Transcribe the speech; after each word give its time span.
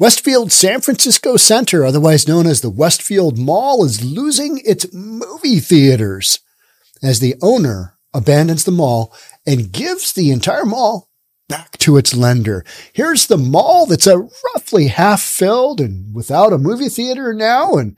Westfield 0.00 0.50
San 0.50 0.80
Francisco 0.80 1.36
Centre, 1.36 1.84
otherwise 1.84 2.26
known 2.26 2.46
as 2.46 2.62
the 2.62 2.70
Westfield 2.70 3.36
Mall, 3.36 3.84
is 3.84 4.02
losing 4.02 4.62
its 4.64 4.90
movie 4.94 5.60
theaters 5.60 6.38
as 7.02 7.20
the 7.20 7.34
owner 7.42 7.98
abandons 8.14 8.64
the 8.64 8.70
mall 8.70 9.14
and 9.46 9.70
gives 9.70 10.14
the 10.14 10.30
entire 10.30 10.64
mall 10.64 11.10
back 11.50 11.72
to 11.72 11.98
its 11.98 12.16
lender. 12.16 12.64
Here's 12.94 13.26
the 13.26 13.36
mall 13.36 13.84
that's 13.84 14.06
a 14.06 14.26
roughly 14.54 14.86
half 14.86 15.20
filled 15.20 15.82
and 15.82 16.14
without 16.14 16.54
a 16.54 16.58
movie 16.58 16.88
theater 16.88 17.34
now. 17.34 17.74
And, 17.74 17.94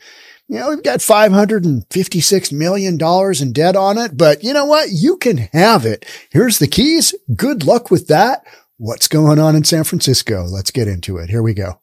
you 0.49 0.59
know, 0.59 0.71
we've 0.71 0.83
got 0.83 0.99
$556 0.99 2.53
million 2.53 2.99
in 3.41 3.53
debt 3.53 3.77
on 3.77 3.97
it, 3.97 4.17
but 4.17 4.43
you 4.43 4.53
know 4.53 4.65
what? 4.65 4.89
You 4.91 5.19
can 5.19 5.37
have 5.53 5.87
it. 5.87 6.05
Here's 6.33 6.59
the 6.59 6.67
keys. 6.67 7.15
Good 7.37 7.63
luck 7.63 7.93
with 7.93 8.09
that. 8.09 8.45
What's 8.77 9.07
going 9.07 9.39
on 9.39 9.55
in 9.55 9.63
San 9.63 9.85
Francisco? 9.85 10.45
Let's 10.45 10.73
get 10.73 10.89
into 10.89 11.19
it. 11.19 11.31
Here 11.31 11.41
we 11.41 11.55
go. 11.55 11.82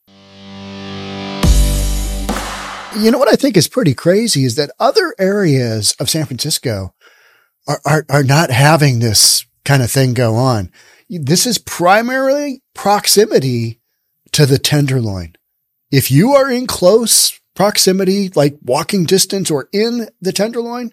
You 2.97 3.11
know 3.11 3.19
what 3.19 3.31
I 3.31 3.35
think 3.35 3.55
is 3.55 3.67
pretty 3.67 3.93
crazy 3.93 4.45
is 4.45 4.55
that 4.55 4.71
other 4.79 5.13
areas 5.19 5.95
of 5.99 6.09
San 6.09 6.25
Francisco 6.25 6.95
are, 7.67 7.79
are, 7.85 8.05
are 8.09 8.23
not 8.23 8.49
having 8.49 8.99
this 8.99 9.45
kind 9.63 9.83
of 9.83 9.91
thing 9.91 10.15
go 10.15 10.35
on. 10.35 10.71
This 11.07 11.45
is 11.45 11.59
primarily 11.59 12.63
proximity 12.73 13.79
to 14.31 14.47
the 14.47 14.57
tenderloin. 14.57 15.35
If 15.91 16.09
you 16.09 16.31
are 16.33 16.49
in 16.49 16.65
close 16.65 17.39
proximity, 17.55 18.29
like 18.35 18.57
walking 18.63 19.05
distance 19.05 19.51
or 19.51 19.69
in 19.71 20.09
the 20.19 20.31
tenderloin, 20.31 20.91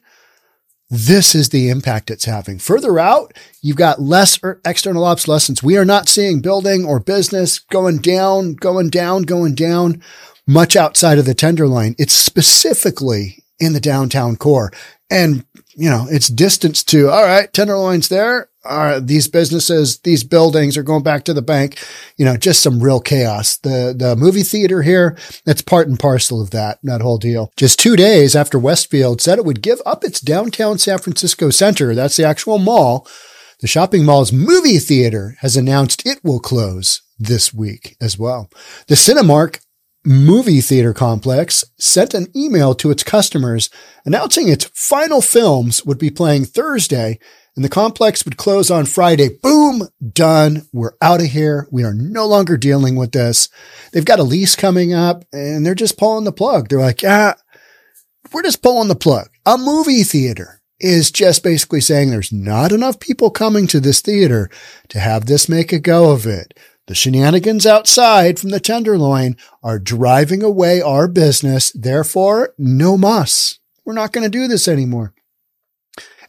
this 0.89 1.35
is 1.35 1.49
the 1.49 1.69
impact 1.69 2.11
it's 2.11 2.27
having. 2.27 2.59
Further 2.59 2.99
out, 2.99 3.33
you've 3.61 3.77
got 3.77 4.01
less 4.01 4.39
er, 4.45 4.61
external 4.65 5.05
obsolescence. 5.05 5.63
We 5.63 5.77
are 5.77 5.85
not 5.85 6.09
seeing 6.09 6.41
building 6.41 6.85
or 6.85 7.01
business 7.01 7.59
going 7.59 7.99
down, 7.99 8.55
going 8.55 8.91
down, 8.91 9.23
going 9.23 9.55
down 9.55 10.03
much 10.47 10.77
outside 10.77 11.19
of 11.19 11.25
the 11.25 11.35
tenderloin. 11.35 11.97
It's 11.99 12.13
specifically 12.13 13.43
in 13.59 13.73
the 13.73 13.81
downtown 13.81 14.37
core. 14.37 14.73
And, 15.11 15.45
you 15.75 15.91
know, 15.91 16.07
it's 16.11 16.29
distance 16.29 16.85
to, 16.85 17.09
all 17.09 17.25
right, 17.25 17.53
tenderloin's 17.53 18.09
there. 18.09 18.49
Uh, 18.69 19.01
these 19.01 19.29
businesses, 19.29 19.99
these 20.01 20.25
buildings 20.25 20.77
are 20.77 20.83
going 20.83 21.03
back 21.03 21.25
to 21.25 21.35
the 21.35 21.43
bank, 21.43 21.79
you 22.17 22.25
know, 22.25 22.37
just 22.37 22.63
some 22.63 22.83
real 22.83 23.01
chaos. 23.01 23.57
The, 23.59 23.95
the 23.97 24.17
movie 24.17 24.43
theater 24.43 24.83
here, 24.83 25.17
that's 25.45 25.63
part 25.63 25.89
and 25.89 25.99
parcel 25.99 26.41
of 26.41 26.51
that, 26.51 26.79
that 26.83 27.01
whole 27.01 27.19
deal. 27.19 27.53
Just 27.57 27.79
two 27.79 27.97
days 27.97 28.37
after 28.37 28.59
Westfield 28.59 29.21
said 29.21 29.39
it 29.39 29.45
would 29.45 29.63
give 29.63 29.81
up 29.87 30.05
its 30.05 30.21
downtown 30.21 30.79
San 30.79 30.99
Francisco 30.99 31.51
center, 31.51 31.95
that's 31.95 32.17
the 32.17 32.25
actual 32.25 32.59
mall, 32.59 33.07
the 33.61 33.67
shopping 33.67 34.05
mall's 34.05 34.33
movie 34.33 34.79
theater 34.79 35.37
has 35.41 35.57
announced 35.57 36.07
it 36.07 36.19
will 36.23 36.41
close 36.41 37.01
this 37.19 37.55
week 37.55 37.97
as 38.01 38.19
well. 38.19 38.51
The 38.89 38.97
Cinemark 38.97 39.61
movie 40.07 40.61
theater 40.61 40.95
complex 40.95 41.65
sent 41.79 42.15
an 42.15 42.29
email 42.35 42.75
to 42.77 42.91
its 42.91 43.03
customers 43.03 43.69
announcing 44.05 44.49
its 44.49 44.71
final 44.73 45.21
films 45.21 45.85
would 45.85 45.99
be 45.99 46.11
playing 46.11 46.45
Thursday 46.45 47.19
and 47.57 47.65
the 47.65 47.71
complex 47.71 48.25
would 48.25 48.37
close 48.37 48.71
on 48.71 48.85
Friday. 48.85 49.31
Boom, 49.43 49.89
done. 50.13 50.69
We're 50.73 50.93
out 51.01 51.21
of 51.21 51.27
here. 51.27 51.67
We 51.73 51.85
are 51.85 51.95
no 51.95 52.27
longer 52.27 52.57
dealing 52.57 52.97
with 52.97 53.13
this. 53.13 53.49
They've 53.93 54.05
got 54.05 54.19
a 54.21 54.25
lease 54.25 54.55
coming 54.55 54.93
up 54.93 55.25
and 55.33 55.65
they're 55.65 55.75
just 55.75 55.99
pulling 55.99 56.25
the 56.25 56.33
plug. 56.33 56.69
They're 56.69 56.79
like, 56.79 57.03
yeah, 57.03 57.35
we're 58.33 58.43
just 58.43 58.63
pulling 58.63 58.89
the 58.89 58.95
plug. 58.95 59.29
A 59.47 59.57
movie 59.57 60.03
theater 60.03 60.63
is 60.79 61.11
just 61.11 61.43
basically 61.43 61.81
saying 61.81 62.11
there's 62.11 62.33
not 62.33 62.73
enough 62.73 63.01
people 63.01 63.31
coming 63.31 63.67
to 63.69 63.81
this 63.81 64.03
theater 64.03 64.51
to 64.89 65.01
have 65.01 65.27
this 65.27 65.49
make 65.49 65.73
a 65.73 65.79
go 65.79 66.13
of 66.13 66.27
it. 66.27 66.57
The 66.87 66.95
shenanigans 66.95 67.67
outside 67.67 68.39
from 68.39 68.51
the 68.51 68.61
Tenderloin 68.61 69.37
are 69.63 69.79
driving 69.79 70.43
away 70.43 70.81
our 70.81 71.09
business. 71.09 71.73
Therefore, 71.73 72.55
no 72.59 72.97
muss. 72.97 73.59
We're 73.85 73.93
not 73.93 74.13
going 74.13 74.25
to 74.25 74.31
do 74.31 74.47
this 74.47 74.69
anymore. 74.69 75.13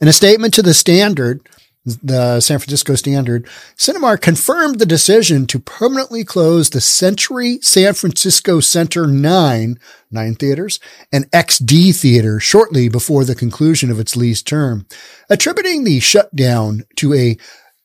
In 0.01 0.07
a 0.07 0.13
statement 0.13 0.53
to 0.55 0.61
the 0.61 0.73
Standard, 0.73 1.47
the 1.85 2.39
San 2.41 2.59
Francisco 2.59 2.95
Standard, 2.95 3.47
Cinemark 3.77 4.21
confirmed 4.21 4.79
the 4.79 4.85
decision 4.85 5.47
to 5.47 5.59
permanently 5.59 6.23
close 6.23 6.69
the 6.69 6.81
Century 6.81 7.59
San 7.61 7.93
Francisco 7.93 8.59
Centre 8.59 9.07
9, 9.07 9.79
nine 10.11 10.35
theaters, 10.35 10.79
and 11.11 11.31
XD 11.31 11.95
Theater 11.95 12.39
shortly 12.39 12.89
before 12.89 13.23
the 13.23 13.35
conclusion 13.35 13.89
of 13.89 13.99
its 13.99 14.15
lease 14.15 14.41
term, 14.41 14.85
attributing 15.29 15.83
the 15.83 15.99
shutdown 15.99 16.83
to 16.97 17.13
a 17.13 17.37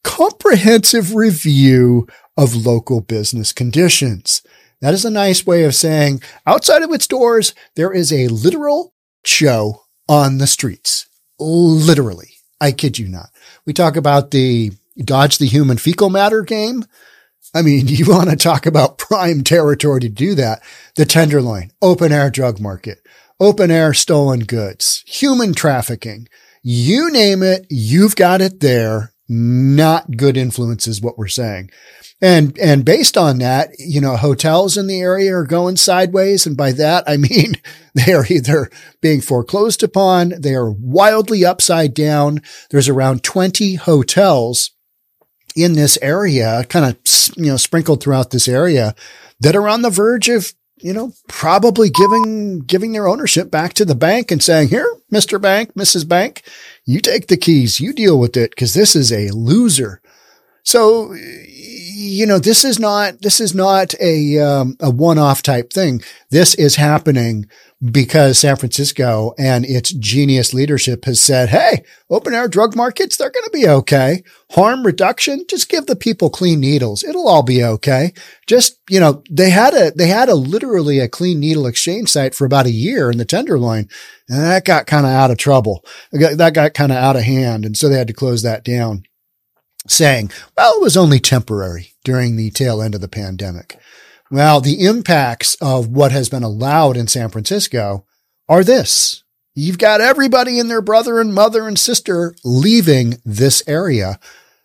comprehensive 0.03 1.15
review 1.15 2.09
of 2.37 2.55
local 2.55 3.01
business 3.01 3.53
conditions. 3.53 4.43
That 4.81 4.95
is 4.95 5.05
a 5.05 5.11
nice 5.11 5.47
way 5.47 5.65
of 5.65 5.75
saying 5.75 6.23
outside 6.47 6.83
of 6.83 6.91
its 6.91 7.07
doors, 7.07 7.55
there 7.77 7.93
is 7.93 8.13
a 8.13 8.29
literal 8.29 8.95
show 9.25 9.83
on 10.09 10.39
the 10.39 10.47
streets. 10.47 11.07
Literally. 11.39 12.31
I 12.61 12.73
kid 12.73 12.99
you 12.99 13.09
not. 13.09 13.31
We 13.67 13.73
talk 13.73 13.97
about 13.97 14.31
the 14.31 14.73
dodge 14.99 15.39
the 15.39 15.47
human 15.47 15.79
fecal 15.79 16.11
matter 16.11 16.43
game. 16.43 16.85
I 17.55 17.63
mean, 17.63 17.89
you 17.89 18.07
want 18.07 18.31
to 18.31 18.37
talk 18.37 18.67
about 18.67 18.99
prime 18.99 19.45
territory 19.45 20.01
to 20.01 20.09
do 20.09 20.35
that. 20.35 20.63
The 20.97 21.05
Tenderloin, 21.05 21.73
open 21.81 22.13
air 22.13 22.31
drug 22.31 22.61
market, 22.61 22.99
open 23.41 23.71
air 23.71 23.95
stolen 23.95 24.41
goods, 24.41 25.03
human 25.07 25.55
trafficking, 25.55 26.29
you 26.63 27.11
name 27.11 27.43
it, 27.43 27.67
you've 27.69 28.17
got 28.17 28.41
it 28.41 28.61
there. 28.61 29.13
Not 29.29 30.17
good 30.17 30.37
influences, 30.37 31.01
what 31.01 31.17
we're 31.17 31.29
saying. 31.29 31.71
And, 32.23 32.57
and 32.61 32.85
based 32.85 33.17
on 33.19 33.39
that, 33.39 33.71
you 33.81 34.01
know, 34.01 34.17
hotels 34.17 34.77
in 34.77 34.87
the 34.87 35.01
area 35.01 35.35
are 35.35 35.45
going 35.45 35.77
sideways. 35.77 36.47
And 36.47 36.57
by 36.57 36.71
that, 36.71 37.03
I 37.05 37.17
mean, 37.17 37.57
they 37.95 38.13
are 38.13 38.25
either 38.31 38.71
being 39.01 39.21
foreclosed 39.21 39.83
upon. 39.83 40.35
They 40.41 40.55
are 40.55 40.71
wildly 40.71 41.45
upside 41.45 41.95
down. 41.95 42.41
There's 42.71 42.89
around 42.89 43.25
20 43.25 43.75
hotels 43.75 44.71
in 45.57 45.73
this 45.73 45.99
area, 46.01 46.65
kind 46.69 46.87
of, 46.87 46.97
you 47.37 47.51
know, 47.51 47.57
sprinkled 47.57 48.01
throughout 48.03 48.31
this 48.31 48.49
area 48.49 48.95
that 49.41 49.57
are 49.57 49.69
on 49.69 49.83
the 49.83 49.91
verge 49.91 50.29
of, 50.29 50.55
you 50.77 50.93
know, 50.93 51.13
probably 51.29 51.91
giving, 51.91 52.61
giving 52.61 52.93
their 52.93 53.09
ownership 53.09 53.51
back 53.51 53.73
to 53.75 53.85
the 53.85 53.97
bank 53.97 54.31
and 54.31 54.43
saying, 54.43 54.69
here, 54.69 54.87
Mr. 55.13 55.43
Bank, 55.43 55.75
Mrs. 55.75 56.09
Bank, 56.09 56.43
you 56.87 57.01
take 57.01 57.27
the 57.27 57.37
keys, 57.37 57.81
you 57.81 57.93
deal 57.93 58.19
with 58.19 58.37
it 58.37 58.51
because 58.51 58.75
this 58.75 58.95
is 58.95 59.13
a 59.13 59.31
loser. 59.31 60.01
So, 60.65 61.13
you 61.13 62.27
know, 62.27 62.39
this 62.39 62.65
is 62.65 62.79
not, 62.79 63.21
this 63.21 63.41
is 63.41 63.55
not 63.55 63.95
a, 64.01 64.39
um, 64.39 64.77
a 64.81 64.91
one-off 64.91 65.43
type 65.43 65.73
thing. 65.73 66.03
This 66.31 66.55
is 66.55 66.77
happening 66.77 67.47
because 67.91 68.39
San 68.39 68.57
Francisco 68.57 69.35
and 69.39 69.65
its 69.65 69.91
genius 69.93 70.55
leadership 70.55 71.05
has 71.05 71.21
said, 71.21 71.49
Hey, 71.49 71.83
open 72.09 72.33
air 72.33 72.47
drug 72.47 72.77
markets, 72.77 73.17
they're 73.17 73.31
going 73.31 73.45
to 73.45 73.51
be 73.51 73.67
okay. 73.67 74.23
Harm 74.53 74.87
reduction, 74.87 75.45
just 75.49 75.69
give 75.69 75.87
the 75.87 75.97
people 75.97 76.31
clean 76.31 76.61
needles. 76.61 77.03
It'll 77.03 77.27
all 77.27 77.43
be 77.43 77.65
okay. 77.65 78.13
Just, 78.47 78.79
you 78.89 79.01
know, 79.01 79.25
they 79.29 79.51
had 79.51 79.75
a, 79.75 79.91
they 79.97 80.07
had 80.07 80.29
a 80.29 80.37
literally 80.37 81.01
a 81.01 81.09
clean 81.09 81.41
needle 81.41 81.67
exchange 81.67 82.09
site 82.09 82.37
for 82.37 82.45
about 82.45 82.67
a 82.67 82.71
year 82.71 83.11
in 83.11 83.19
the 83.19 83.25
Tenderloin 83.25 83.89
and 84.29 84.41
that 84.41 84.65
got 84.65 84.87
kind 84.87 85.05
of 85.05 85.13
out 85.13 85.33
of 85.33 85.39
trouble. 85.39 85.85
That 86.13 86.55
got 86.55 86.75
kind 86.75 86.93
of 86.93 86.99
out 86.99 87.17
of 87.17 87.23
hand. 87.23 87.65
And 87.65 87.77
so 87.77 87.89
they 87.89 87.99
had 87.99 88.07
to 88.07 88.15
close 88.15 88.43
that 88.43 88.65
down 88.65 89.05
saying, 89.87 90.31
well, 90.57 90.75
it 90.75 90.83
was 90.83 90.97
only 90.97 91.21
temporary 91.21 91.93
during 92.05 92.37
the 92.37 92.51
tail 92.51 92.83
end 92.83 92.95
of 92.95 93.01
the 93.01 93.09
pandemic. 93.09 93.79
Well, 94.31 94.61
the 94.61 94.85
impacts 94.85 95.57
of 95.57 95.89
what 95.89 96.13
has 96.13 96.29
been 96.29 96.43
allowed 96.43 96.97
in 96.97 97.07
San 97.07 97.29
Francisco 97.29 98.07
are 98.49 98.65
this. 98.65 99.25
You've 99.55 99.79
got 99.79 100.01
everybody 100.01 100.59
and 100.59 100.71
their 100.71 100.81
brother 100.81 101.21
and 101.21 101.35
mother 101.35 101.69
and 101.69 101.79
sister 101.79 102.35
leaving 102.43 103.19
this 103.25 103.63
area 103.67 104.19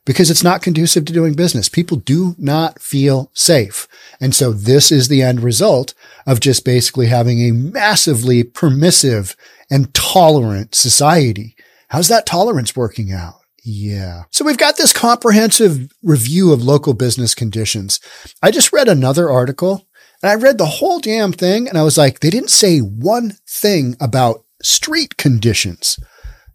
because 0.05 0.31
it's 0.31 0.43
not 0.43 0.61
conducive 0.61 1.03
to 1.03 1.11
doing 1.11 1.33
business. 1.33 1.67
People 1.67 1.97
do 1.97 2.33
not 2.37 2.81
feel 2.81 3.29
safe. 3.33 3.89
And 4.21 4.33
so 4.33 4.53
this 4.53 4.89
is 4.89 5.09
the 5.09 5.21
end 5.21 5.41
result 5.41 5.93
of 6.25 6.39
just 6.39 6.63
basically 6.63 7.07
having 7.07 7.41
a 7.41 7.51
massively 7.51 8.43
permissive 8.43 9.35
and 9.69 9.93
tolerant 9.93 10.73
society. 10.73 11.57
How's 11.89 12.07
that 12.07 12.25
tolerance 12.25 12.73
working 12.73 13.11
out? 13.11 13.41
Yeah. 13.69 14.23
So 14.31 14.45
we've 14.45 14.57
got 14.57 14.77
this 14.77 14.93
comprehensive 14.93 15.91
review 16.01 16.53
of 16.53 16.63
local 16.63 16.93
business 16.93 17.35
conditions. 17.35 17.99
I 18.41 18.49
just 18.49 18.71
read 18.71 18.87
another 18.87 19.29
article 19.29 19.85
and 20.23 20.29
I 20.31 20.35
read 20.35 20.57
the 20.57 20.65
whole 20.65 20.99
damn 20.99 21.33
thing 21.33 21.67
and 21.67 21.77
I 21.77 21.83
was 21.83 21.97
like, 21.97 22.21
they 22.21 22.29
didn't 22.29 22.49
say 22.49 22.79
one 22.79 23.33
thing 23.45 23.97
about 23.99 24.45
street 24.63 25.17
conditions. 25.17 25.99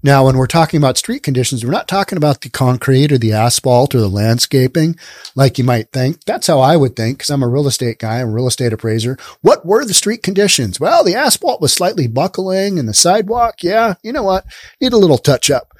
Now, 0.03 0.25
when 0.25 0.39
we're 0.39 0.47
talking 0.47 0.79
about 0.79 0.97
street 0.97 1.23
conditions, 1.23 1.63
we're 1.63 1.71
not 1.71 1.87
talking 1.87 2.17
about 2.17 2.41
the 2.41 2.49
concrete 2.49 3.13
or 3.13 3.19
the 3.19 3.35
asphalt 3.35 3.95
or 3.95 4.01
the 4.01 4.09
landscaping 4.09 4.97
like 5.37 5.59
you 5.59 5.65
might 5.65 5.93
think. 5.93 6.25
That's 6.25 6.47
how 6.47 6.61
I 6.61 6.79
would 6.79 6.97
think 6.97 7.19
because 7.19 7.31
I'm 7.31 7.43
a 7.43 7.49
real 7.49 7.69
estate 7.69 7.99
guy, 7.99 8.21
I'm 8.21 8.29
a 8.29 8.33
real 8.33 8.49
estate 8.49 8.73
appraiser. 8.73 9.19
What 9.43 9.67
were 9.67 9.85
the 9.85 9.93
street 9.93 10.23
conditions? 10.23 10.81
Well, 10.81 11.05
the 11.05 11.15
asphalt 11.15 11.61
was 11.61 11.75
slightly 11.75 12.09
buckling 12.09 12.79
and 12.79 12.89
the 12.89 12.95
sidewalk. 12.95 13.63
Yeah. 13.63 13.95
You 14.03 14.15
know 14.15 14.23
what? 14.23 14.47
Need 14.81 14.95
a 14.95 14.97
little 14.97 15.19
touch 15.19 15.51
up. 15.51 15.72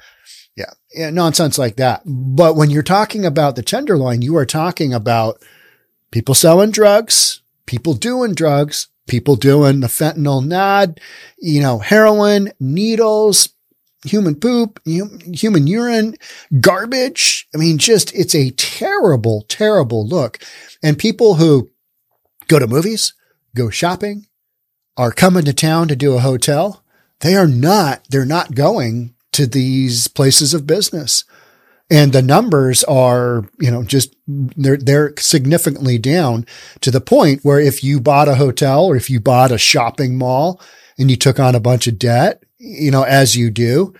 Yeah. 0.55 0.71
yeah. 0.93 1.09
Nonsense 1.09 1.57
like 1.57 1.77
that. 1.77 2.03
But 2.05 2.55
when 2.55 2.69
you're 2.69 2.83
talking 2.83 3.25
about 3.25 3.55
the 3.55 3.63
tenderloin, 3.63 4.21
you 4.21 4.35
are 4.37 4.45
talking 4.45 4.93
about 4.93 5.41
people 6.11 6.35
selling 6.35 6.71
drugs, 6.71 7.41
people 7.65 7.93
doing 7.93 8.33
drugs, 8.33 8.87
people 9.07 9.35
doing 9.35 9.79
the 9.79 9.87
fentanyl 9.87 10.45
nod, 10.45 10.99
you 11.37 11.61
know, 11.61 11.79
heroin, 11.79 12.51
needles, 12.59 13.49
human 14.05 14.35
poop, 14.35 14.79
human 14.85 15.67
urine, 15.67 16.15
garbage. 16.59 17.47
I 17.53 17.57
mean, 17.57 17.77
just 17.77 18.13
it's 18.13 18.35
a 18.35 18.51
terrible, 18.51 19.45
terrible 19.47 20.07
look. 20.07 20.39
And 20.81 20.97
people 20.97 21.35
who 21.35 21.71
go 22.47 22.59
to 22.59 22.67
movies, 22.67 23.13
go 23.55 23.69
shopping, 23.69 24.27
are 24.97 25.11
coming 25.11 25.45
to 25.45 25.53
town 25.53 25.87
to 25.87 25.95
do 25.95 26.13
a 26.13 26.19
hotel, 26.19 26.83
they 27.21 27.35
are 27.35 27.47
not, 27.47 28.03
they're 28.09 28.25
not 28.25 28.53
going 28.53 29.12
to 29.33 29.45
these 29.45 30.07
places 30.07 30.53
of 30.53 30.67
business. 30.67 31.25
And 31.91 32.13
the 32.13 32.21
numbers 32.21 32.83
are, 32.85 33.47
you 33.59 33.69
know, 33.69 33.83
just 33.83 34.15
they're, 34.27 34.77
they're 34.77 35.13
significantly 35.17 35.97
down 35.97 36.45
to 36.81 36.89
the 36.89 37.01
point 37.01 37.41
where 37.43 37.59
if 37.59 37.83
you 37.83 37.99
bought 37.99 38.29
a 38.29 38.35
hotel 38.35 38.85
or 38.85 38.95
if 38.95 39.09
you 39.09 39.19
bought 39.19 39.51
a 39.51 39.57
shopping 39.57 40.17
mall 40.17 40.61
and 40.97 41.11
you 41.11 41.17
took 41.17 41.39
on 41.39 41.55
a 41.55 41.59
bunch 41.59 41.85
of 41.87 41.99
debt, 41.99 42.41
you 42.57 42.89
know, 42.89 43.03
as 43.03 43.35
you 43.35 43.51
do, 43.51 43.93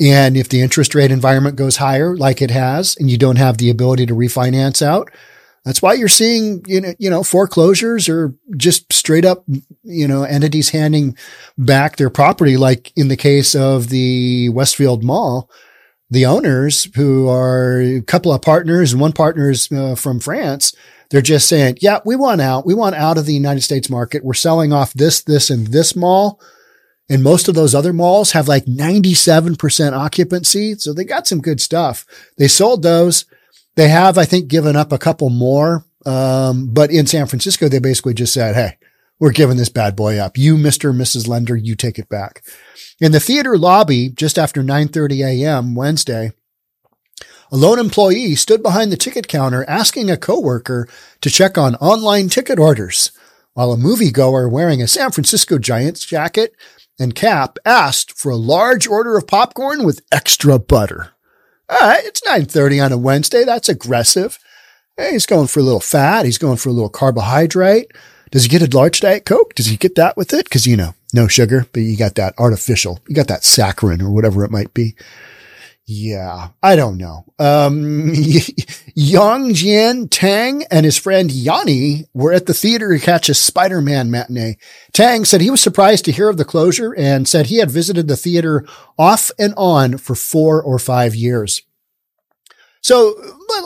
and 0.00 0.36
if 0.36 0.48
the 0.48 0.60
interest 0.60 0.94
rate 0.94 1.12
environment 1.12 1.56
goes 1.56 1.76
higher, 1.76 2.16
like 2.16 2.42
it 2.42 2.50
has, 2.50 2.96
and 2.96 3.08
you 3.08 3.16
don't 3.16 3.36
have 3.36 3.58
the 3.58 3.70
ability 3.70 4.06
to 4.06 4.14
refinance 4.14 4.82
out, 4.82 5.10
that's 5.64 5.80
why 5.80 5.94
you're 5.94 6.08
seeing, 6.08 6.62
you 6.66 6.80
know, 6.80 6.94
you 6.98 7.08
know, 7.08 7.24
foreclosures 7.24 8.08
or 8.08 8.34
just 8.56 8.92
straight 8.92 9.24
up, 9.24 9.44
you 9.82 10.06
know, 10.06 10.22
entities 10.22 10.70
handing 10.70 11.16
back 11.56 11.96
their 11.96 12.10
property. 12.10 12.56
Like 12.56 12.92
in 12.96 13.08
the 13.08 13.16
case 13.16 13.54
of 13.54 13.88
the 13.88 14.50
Westfield 14.50 15.02
Mall, 15.02 15.50
the 16.10 16.26
owners 16.26 16.88
who 16.94 17.28
are 17.28 17.80
a 17.80 18.02
couple 18.02 18.32
of 18.32 18.42
partners 18.42 18.92
and 18.92 19.00
one 19.00 19.12
partner 19.12 19.50
is 19.50 19.72
uh, 19.72 19.94
from 19.94 20.20
France. 20.20 20.74
They're 21.10 21.22
just 21.22 21.48
saying, 21.48 21.78
yeah, 21.80 22.00
we 22.04 22.14
want 22.14 22.40
out. 22.40 22.66
We 22.66 22.74
want 22.74 22.94
out 22.94 23.18
of 23.18 23.24
the 23.24 23.34
United 23.34 23.62
States 23.62 23.88
market. 23.88 24.24
We're 24.24 24.34
selling 24.34 24.72
off 24.72 24.92
this, 24.92 25.22
this, 25.22 25.48
and 25.48 25.68
this 25.68 25.96
mall. 25.96 26.40
And 27.08 27.22
most 27.22 27.48
of 27.48 27.54
those 27.54 27.74
other 27.74 27.92
malls 27.92 28.32
have 28.32 28.48
like 28.48 28.64
97% 28.64 29.92
occupancy. 29.92 30.74
So 30.74 30.92
they 30.92 31.04
got 31.04 31.26
some 31.26 31.40
good 31.40 31.60
stuff. 31.60 32.04
They 32.36 32.48
sold 32.48 32.82
those. 32.82 33.26
They 33.76 33.88
have, 33.88 34.18
I 34.18 34.24
think, 34.24 34.48
given 34.48 34.76
up 34.76 34.92
a 34.92 34.98
couple 34.98 35.30
more. 35.30 35.84
Um, 36.06 36.68
but 36.72 36.90
in 36.90 37.06
San 37.06 37.26
Francisco, 37.26 37.68
they 37.68 37.78
basically 37.78 38.14
just 38.14 38.32
said, 38.32 38.54
Hey, 38.54 38.78
we're 39.18 39.32
giving 39.32 39.56
this 39.56 39.68
bad 39.68 39.96
boy 39.96 40.18
up. 40.18 40.36
You, 40.36 40.56
Mr. 40.56 40.90
and 40.90 41.00
Mrs. 41.00 41.28
Lender, 41.28 41.56
you 41.56 41.74
take 41.74 41.98
it 41.98 42.08
back. 42.08 42.44
In 43.00 43.12
the 43.12 43.20
theater 43.20 43.56
lobby, 43.56 44.10
just 44.10 44.38
after 44.38 44.62
9.30 44.62 45.24
a.m. 45.24 45.74
Wednesday, 45.74 46.32
a 47.50 47.56
lone 47.56 47.78
employee 47.78 48.34
stood 48.34 48.62
behind 48.62 48.90
the 48.90 48.96
ticket 48.96 49.28
counter 49.28 49.64
asking 49.68 50.10
a 50.10 50.16
coworker 50.16 50.88
to 51.20 51.30
check 51.30 51.56
on 51.56 51.76
online 51.76 52.28
ticket 52.28 52.58
orders, 52.58 53.12
while 53.52 53.72
a 53.72 53.76
moviegoer 53.76 54.50
wearing 54.50 54.82
a 54.82 54.88
San 54.88 55.12
Francisco 55.12 55.58
Giants 55.58 56.04
jacket 56.04 56.54
and 56.98 57.14
cap 57.14 57.58
asked 57.64 58.18
for 58.18 58.30
a 58.30 58.36
large 58.36 58.86
order 58.86 59.16
of 59.16 59.26
popcorn 59.26 59.84
with 59.84 60.04
extra 60.12 60.58
butter. 60.58 61.13
All 61.68 61.80
right, 61.80 62.04
it's 62.04 62.20
9:30 62.26 62.84
on 62.84 62.92
a 62.92 62.98
Wednesday. 62.98 63.44
That's 63.44 63.68
aggressive. 63.68 64.38
Hey, 64.96 65.12
he's 65.12 65.26
going 65.26 65.46
for 65.46 65.60
a 65.60 65.62
little 65.62 65.80
fat. 65.80 66.24
He's 66.24 66.38
going 66.38 66.58
for 66.58 66.68
a 66.68 66.72
little 66.72 66.90
carbohydrate. 66.90 67.90
Does 68.30 68.42
he 68.42 68.48
get 68.48 68.62
a 68.62 68.76
large 68.76 69.00
diet 69.00 69.24
coke? 69.24 69.54
Does 69.54 69.66
he 69.66 69.76
get 69.76 69.94
that 69.94 70.16
with 70.16 70.32
it? 70.34 70.44
Because 70.44 70.66
you 70.66 70.76
know, 70.76 70.94
no 71.12 71.26
sugar, 71.26 71.66
but 71.72 71.80
you 71.80 71.96
got 71.96 72.16
that 72.16 72.34
artificial. 72.38 73.00
You 73.08 73.14
got 73.14 73.28
that 73.28 73.42
saccharin 73.42 74.02
or 74.02 74.10
whatever 74.10 74.44
it 74.44 74.50
might 74.50 74.74
be. 74.74 74.94
Yeah, 75.86 76.48
I 76.62 76.76
don't 76.76 76.96
know. 76.96 77.26
Um, 77.38 78.12
Yongjian 78.96 80.08
Tang 80.10 80.64
and 80.70 80.86
his 80.86 80.96
friend 80.96 81.28
Yani 81.28 82.04
were 82.14 82.32
at 82.32 82.46
the 82.46 82.54
theater 82.54 82.96
to 82.96 83.04
catch 83.04 83.28
a 83.28 83.34
Spider-Man 83.34 84.10
matinee. 84.10 84.56
Tang 84.92 85.26
said 85.26 85.42
he 85.42 85.50
was 85.50 85.60
surprised 85.60 86.06
to 86.06 86.12
hear 86.12 86.30
of 86.30 86.38
the 86.38 86.44
closure 86.44 86.94
and 86.96 87.28
said 87.28 87.46
he 87.46 87.58
had 87.58 87.70
visited 87.70 88.08
the 88.08 88.16
theater 88.16 88.66
off 88.98 89.30
and 89.38 89.52
on 89.58 89.98
for 89.98 90.14
four 90.14 90.62
or 90.62 90.78
five 90.78 91.14
years. 91.14 91.60
So 92.80 93.14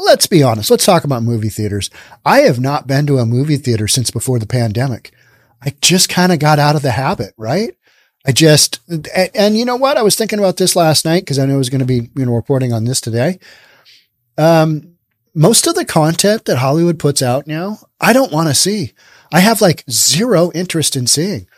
let's 0.05 0.27
be 0.27 0.43
honest. 0.43 0.73
Let's 0.73 0.87
talk 0.87 1.05
about 1.05 1.23
movie 1.23 1.51
theaters. 1.51 1.89
I 2.25 2.41
have 2.41 2.59
not 2.59 2.89
been 2.89 3.07
to 3.07 3.19
a 3.19 3.27
movie 3.27 3.57
theater 3.59 3.87
since 3.87 4.11
before 4.11 4.41
the 4.41 4.47
pandemic. 4.47 5.13
I 5.63 5.75
just 5.81 6.09
kind 6.09 6.33
of 6.33 6.39
got 6.41 6.59
out 6.59 6.77
of 6.77 6.83
the 6.83 6.93
habit, 6.93 7.35
right? 7.37 7.75
I 8.29 8.33
just, 8.33 8.81
and, 8.89 9.09
and, 9.35 9.57
you 9.57 9.65
know 9.65 9.77
what? 9.77 9.97
I 9.97 10.03
was 10.03 10.15
thinking 10.15 10.39
about 10.39 10.59
this 10.59 10.77
last 10.77 11.07
night 11.07 11.23
because 11.23 11.39
I 11.39 11.47
know 11.47 11.55
I 11.55 11.59
was 11.59 11.71
going 11.71 11.79
to 11.81 11.87
be, 11.87 12.11
you 12.15 12.27
know, 12.27 12.35
reporting 12.35 12.75
on 12.75 12.85
this 12.85 13.01
today. 13.01 13.39
Um, 14.37 14.97
most 15.35 15.67
of 15.67 15.75
the 15.75 15.87
content 15.87 16.45
that 16.45 16.59
Hollywood 16.59 16.99
puts 16.99 17.23
out 17.23 17.47
now, 17.47 17.79
I 17.99 18.13
don't 18.13 18.31
want 18.31 18.49
to 18.49 18.55
see. 18.55 18.93
I 19.33 19.41
have 19.41 19.63
like 19.63 19.83
zero 19.91 20.53
interest 20.55 20.95
in 20.95 21.07
seeing. 21.07 21.49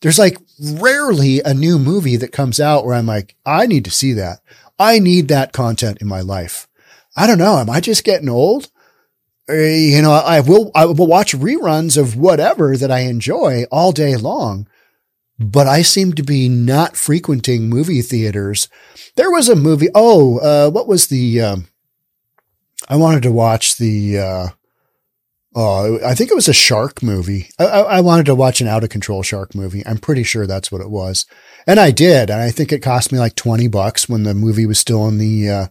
There's 0.00 0.18
like 0.20 0.38
rarely 0.60 1.40
a 1.40 1.54
new 1.54 1.76
movie 1.76 2.16
that 2.18 2.30
comes 2.30 2.60
out 2.60 2.86
where 2.86 2.94
I'm 2.94 3.06
like, 3.06 3.34
I 3.44 3.66
need 3.66 3.84
to 3.86 3.90
see 3.90 4.12
that. 4.12 4.42
I 4.78 5.00
need 5.00 5.26
that 5.26 5.52
content 5.52 6.00
in 6.00 6.06
my 6.06 6.20
life. 6.20 6.68
I 7.16 7.26
don't 7.26 7.38
know. 7.38 7.58
Am 7.58 7.68
I 7.68 7.80
just 7.80 8.04
getting 8.04 8.28
old? 8.28 8.70
Uh, 9.48 9.54
you 9.54 10.00
know, 10.02 10.12
I 10.12 10.38
will, 10.38 10.70
I 10.72 10.84
will 10.84 11.08
watch 11.08 11.34
reruns 11.34 11.98
of 11.98 12.14
whatever 12.14 12.76
that 12.76 12.92
I 12.92 13.00
enjoy 13.00 13.64
all 13.72 13.90
day 13.90 14.16
long 14.16 14.68
but 15.38 15.66
I 15.66 15.82
seem 15.82 16.12
to 16.14 16.22
be 16.22 16.48
not 16.48 16.96
frequenting 16.96 17.68
movie 17.68 18.02
theaters. 18.02 18.68
There 19.16 19.30
was 19.30 19.48
a 19.48 19.56
movie. 19.56 19.88
Oh, 19.94 20.38
uh, 20.38 20.70
what 20.70 20.86
was 20.86 21.08
the, 21.08 21.40
um, 21.40 21.68
I 22.88 22.96
wanted 22.96 23.22
to 23.24 23.32
watch 23.32 23.76
the, 23.76 24.18
uh, 24.18 24.48
oh, 25.54 25.98
I 26.04 26.14
think 26.14 26.30
it 26.30 26.36
was 26.36 26.48
a 26.48 26.54
shark 26.54 27.02
movie. 27.02 27.48
I, 27.58 27.64
I, 27.64 28.00
wanted 28.00 28.26
to 28.26 28.34
watch 28.34 28.60
an 28.60 28.68
out 28.68 28.84
of 28.84 28.90
control 28.90 29.22
shark 29.22 29.54
movie. 29.54 29.82
I'm 29.86 29.98
pretty 29.98 30.22
sure 30.22 30.46
that's 30.46 30.70
what 30.70 30.80
it 30.80 30.90
was. 30.90 31.26
And 31.66 31.78
I 31.78 31.90
did. 31.90 32.30
And 32.30 32.40
I 32.40 32.50
think 32.50 32.72
it 32.72 32.80
cost 32.80 33.12
me 33.12 33.18
like 33.18 33.34
20 33.34 33.68
bucks 33.68 34.08
when 34.08 34.22
the 34.24 34.34
movie 34.34 34.66
was 34.66 34.78
still 34.78 35.06
in 35.08 35.18
the, 35.18 35.48
uh, 35.48 35.66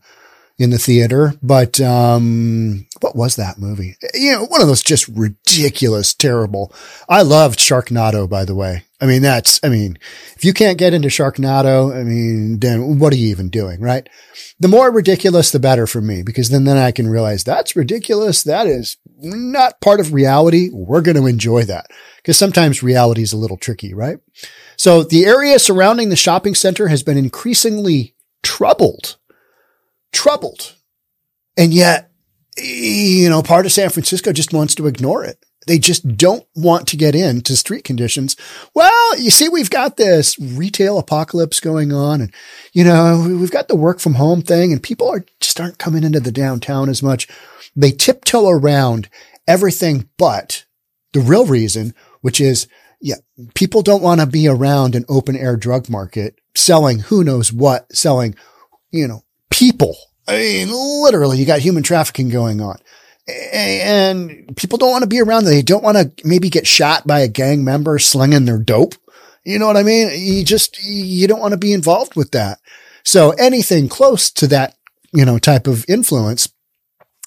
in 0.57 0.69
the 0.69 0.77
theater. 0.77 1.33
But, 1.41 1.79
um, 1.81 2.87
what 3.01 3.15
was 3.15 3.35
that 3.35 3.57
movie? 3.57 3.97
You 4.13 4.33
know, 4.33 4.45
one 4.45 4.61
of 4.61 4.67
those 4.67 4.83
just 4.83 5.07
ridiculous, 5.07 6.13
terrible. 6.13 6.73
I 7.09 7.23
loved 7.23 7.59
Sharknado, 7.59 8.29
by 8.29 8.45
the 8.45 8.55
way. 8.55 8.83
I 9.01 9.07
mean, 9.07 9.23
that's, 9.23 9.59
I 9.63 9.69
mean, 9.69 9.97
if 10.35 10.45
you 10.45 10.53
can't 10.53 10.77
get 10.77 10.93
into 10.93 11.07
Sharknado, 11.07 11.91
I 11.93 12.03
mean, 12.03 12.59
then 12.59 12.99
what 12.99 13.11
are 13.11 13.17
you 13.17 13.29
even 13.29 13.49
doing? 13.49 13.81
Right. 13.81 14.07
The 14.59 14.67
more 14.67 14.91
ridiculous, 14.91 15.49
the 15.49 15.59
better 15.59 15.87
for 15.87 16.01
me, 16.01 16.21
because 16.21 16.49
then, 16.49 16.65
then 16.65 16.77
I 16.77 16.91
can 16.91 17.09
realize 17.09 17.43
that's 17.43 17.75
ridiculous. 17.75 18.43
That 18.43 18.67
is 18.67 18.97
not 19.17 19.81
part 19.81 19.99
of 19.99 20.13
reality. 20.13 20.69
We're 20.71 21.01
going 21.01 21.17
to 21.17 21.25
enjoy 21.25 21.63
that 21.63 21.87
because 22.17 22.37
sometimes 22.37 22.83
reality 22.83 23.23
is 23.23 23.33
a 23.33 23.37
little 23.37 23.57
tricky, 23.57 23.95
right? 23.95 24.19
So 24.77 25.03
the 25.03 25.25
area 25.25 25.57
surrounding 25.57 26.09
the 26.09 26.15
shopping 26.15 26.53
center 26.53 26.87
has 26.87 27.01
been 27.01 27.17
increasingly 27.17 28.15
troubled, 28.43 29.17
troubled. 30.11 30.75
And 31.57 31.73
yet, 31.73 32.11
you 32.57 33.29
know, 33.29 33.41
part 33.41 33.65
of 33.65 33.71
San 33.71 33.89
Francisco 33.89 34.31
just 34.31 34.53
wants 34.53 34.75
to 34.75 34.85
ignore 34.85 35.23
it. 35.23 35.43
They 35.67 35.77
just 35.77 36.17
don't 36.17 36.45
want 36.55 36.87
to 36.87 36.97
get 36.97 37.13
into 37.13 37.55
street 37.55 37.83
conditions. 37.83 38.35
Well, 38.73 39.19
you 39.19 39.29
see, 39.29 39.47
we've 39.47 39.69
got 39.69 39.95
this 39.95 40.39
retail 40.39 40.97
apocalypse 40.97 41.59
going 41.59 41.93
on 41.93 42.21
and, 42.21 42.33
you 42.73 42.83
know, 42.83 43.23
we've 43.39 43.51
got 43.51 43.67
the 43.67 43.75
work 43.75 43.99
from 43.99 44.15
home 44.15 44.41
thing 44.41 44.71
and 44.71 44.81
people 44.81 45.07
are 45.07 45.23
just 45.39 45.59
aren't 45.59 45.77
coming 45.77 46.03
into 46.03 46.19
the 46.19 46.31
downtown 46.31 46.89
as 46.89 47.03
much. 47.03 47.27
They 47.75 47.91
tiptoe 47.91 48.49
around 48.49 49.07
everything 49.47 50.09
but 50.17 50.65
the 51.13 51.19
real 51.19 51.45
reason, 51.45 51.93
which 52.21 52.41
is, 52.41 52.67
yeah, 52.99 53.15
people 53.53 53.83
don't 53.83 54.03
want 54.03 54.19
to 54.19 54.27
be 54.27 54.47
around 54.47 54.95
an 54.95 55.05
open 55.09 55.35
air 55.35 55.57
drug 55.57 55.89
market 55.89 56.39
selling 56.55 56.99
who 56.99 57.23
knows 57.23 57.53
what, 57.53 57.95
selling, 57.95 58.35
you 58.89 59.07
know, 59.07 59.23
people. 59.51 59.95
I 60.27 60.37
mean, 60.37 60.69
literally, 60.71 61.37
you 61.37 61.45
got 61.45 61.59
human 61.59 61.83
trafficking 61.83 62.29
going 62.29 62.61
on 62.61 62.77
and 63.53 64.55
people 64.55 64.77
don't 64.77 64.91
want 64.91 65.03
to 65.03 65.09
be 65.09 65.21
around. 65.21 65.45
They 65.45 65.61
don't 65.61 65.83
want 65.83 65.97
to 65.97 66.27
maybe 66.27 66.49
get 66.49 66.67
shot 66.67 67.05
by 67.05 67.19
a 67.19 67.27
gang 67.27 67.63
member 67.63 67.99
slinging 67.99 68.45
their 68.45 68.59
dope. 68.59 68.95
You 69.43 69.57
know 69.57 69.67
what 69.67 69.77
I 69.77 69.83
mean? 69.83 70.11
You 70.13 70.43
just, 70.43 70.83
you 70.83 71.27
don't 71.27 71.39
want 71.39 71.53
to 71.53 71.57
be 71.57 71.73
involved 71.73 72.15
with 72.15 72.31
that. 72.31 72.59
So 73.03 73.31
anything 73.31 73.89
close 73.89 74.29
to 74.31 74.47
that, 74.47 74.75
you 75.13 75.25
know, 75.25 75.39
type 75.39 75.67
of 75.67 75.85
influence, 75.89 76.53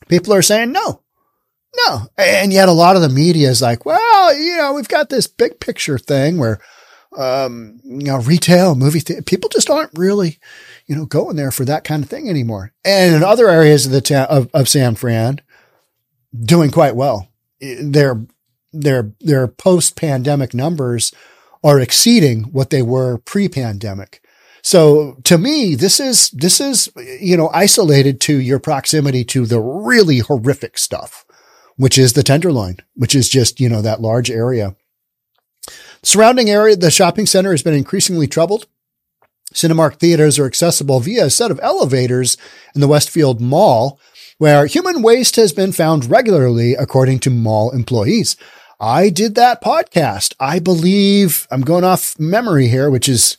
people 0.08 0.32
are 0.32 0.42
saying 0.42 0.72
no, 0.72 1.02
no. 1.86 2.06
And 2.16 2.52
yet 2.52 2.68
a 2.68 2.72
lot 2.72 2.96
of 2.96 3.02
the 3.02 3.08
media 3.08 3.50
is 3.50 3.60
like, 3.60 3.84
well, 3.84 4.38
you 4.38 4.56
know, 4.56 4.72
we've 4.72 4.88
got 4.88 5.08
this 5.08 5.26
big 5.26 5.58
picture 5.60 5.98
thing 5.98 6.38
where, 6.38 6.60
um, 7.16 7.80
you 7.84 8.04
know, 8.04 8.18
retail, 8.18 8.74
movie, 8.74 9.00
th- 9.00 9.26
people 9.26 9.48
just 9.48 9.70
aren't 9.70 9.96
really, 9.96 10.38
you 10.86 10.96
know, 10.96 11.06
going 11.06 11.36
there 11.36 11.50
for 11.50 11.64
that 11.64 11.84
kind 11.84 12.02
of 12.02 12.10
thing 12.10 12.28
anymore. 12.28 12.72
And 12.84 13.14
in 13.14 13.22
other 13.22 13.48
areas 13.48 13.86
of 13.86 13.92
the 13.92 14.00
town 14.00 14.26
of, 14.30 14.48
of 14.54 14.68
San 14.68 14.94
Fran, 14.94 15.40
doing 16.42 16.70
quite 16.70 16.96
well. 16.96 17.28
Their 17.60 18.26
their 18.72 19.12
their 19.20 19.46
post 19.46 19.96
pandemic 19.96 20.54
numbers 20.54 21.12
are 21.62 21.80
exceeding 21.80 22.44
what 22.44 22.70
they 22.70 22.82
were 22.82 23.18
pre 23.18 23.48
pandemic. 23.48 24.20
So 24.62 25.18
to 25.24 25.38
me, 25.38 25.74
this 25.74 26.00
is 26.00 26.30
this 26.30 26.60
is 26.60 26.90
you 27.20 27.36
know 27.36 27.50
isolated 27.52 28.20
to 28.22 28.38
your 28.38 28.58
proximity 28.58 29.24
to 29.26 29.46
the 29.46 29.60
really 29.60 30.18
horrific 30.18 30.78
stuff, 30.78 31.24
which 31.76 31.98
is 31.98 32.12
the 32.12 32.22
Tenderloin, 32.22 32.78
which 32.94 33.14
is 33.14 33.28
just, 33.28 33.60
you 33.60 33.68
know, 33.68 33.82
that 33.82 34.00
large 34.00 34.30
area. 34.30 34.76
Surrounding 36.02 36.50
area, 36.50 36.76
the 36.76 36.90
shopping 36.90 37.26
center 37.26 37.50
has 37.50 37.62
been 37.62 37.74
increasingly 37.74 38.26
troubled. 38.26 38.66
Cinemark 39.52 39.98
theaters 39.98 40.38
are 40.38 40.46
accessible 40.46 41.00
via 41.00 41.26
a 41.26 41.30
set 41.30 41.50
of 41.50 41.60
elevators 41.62 42.36
in 42.74 42.80
the 42.80 42.88
Westfield 42.88 43.40
Mall, 43.40 44.00
where 44.38 44.66
human 44.66 45.02
waste 45.02 45.36
has 45.36 45.52
been 45.52 45.72
found 45.72 46.10
regularly, 46.10 46.74
according 46.74 47.20
to 47.20 47.30
mall 47.30 47.70
employees. 47.70 48.36
I 48.80 49.08
did 49.08 49.34
that 49.36 49.62
podcast. 49.62 50.34
I 50.40 50.58
believe 50.58 51.46
I'm 51.50 51.62
going 51.62 51.84
off 51.84 52.18
memory 52.18 52.68
here, 52.68 52.90
which 52.90 53.08
is, 53.08 53.36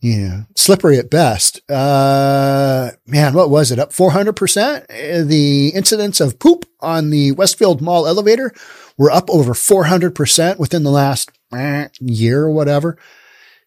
yeah, 0.00 0.42
slippery 0.54 0.98
at 0.98 1.10
best. 1.10 1.60
Uh, 1.70 2.92
man, 3.06 3.34
what 3.34 3.50
was 3.50 3.72
it? 3.72 3.78
Up 3.78 3.90
400%. 3.92 5.28
The 5.28 5.68
incidents 5.74 6.20
of 6.20 6.38
poop 6.38 6.64
on 6.80 7.10
the 7.10 7.32
Westfield 7.32 7.82
Mall 7.82 8.06
elevator 8.06 8.52
were 8.96 9.10
up 9.10 9.28
over 9.28 9.52
400% 9.52 10.58
within 10.58 10.84
the 10.84 10.90
last 10.90 11.30
eh, 11.52 11.88
year 12.00 12.44
or 12.44 12.50
whatever. 12.50 12.96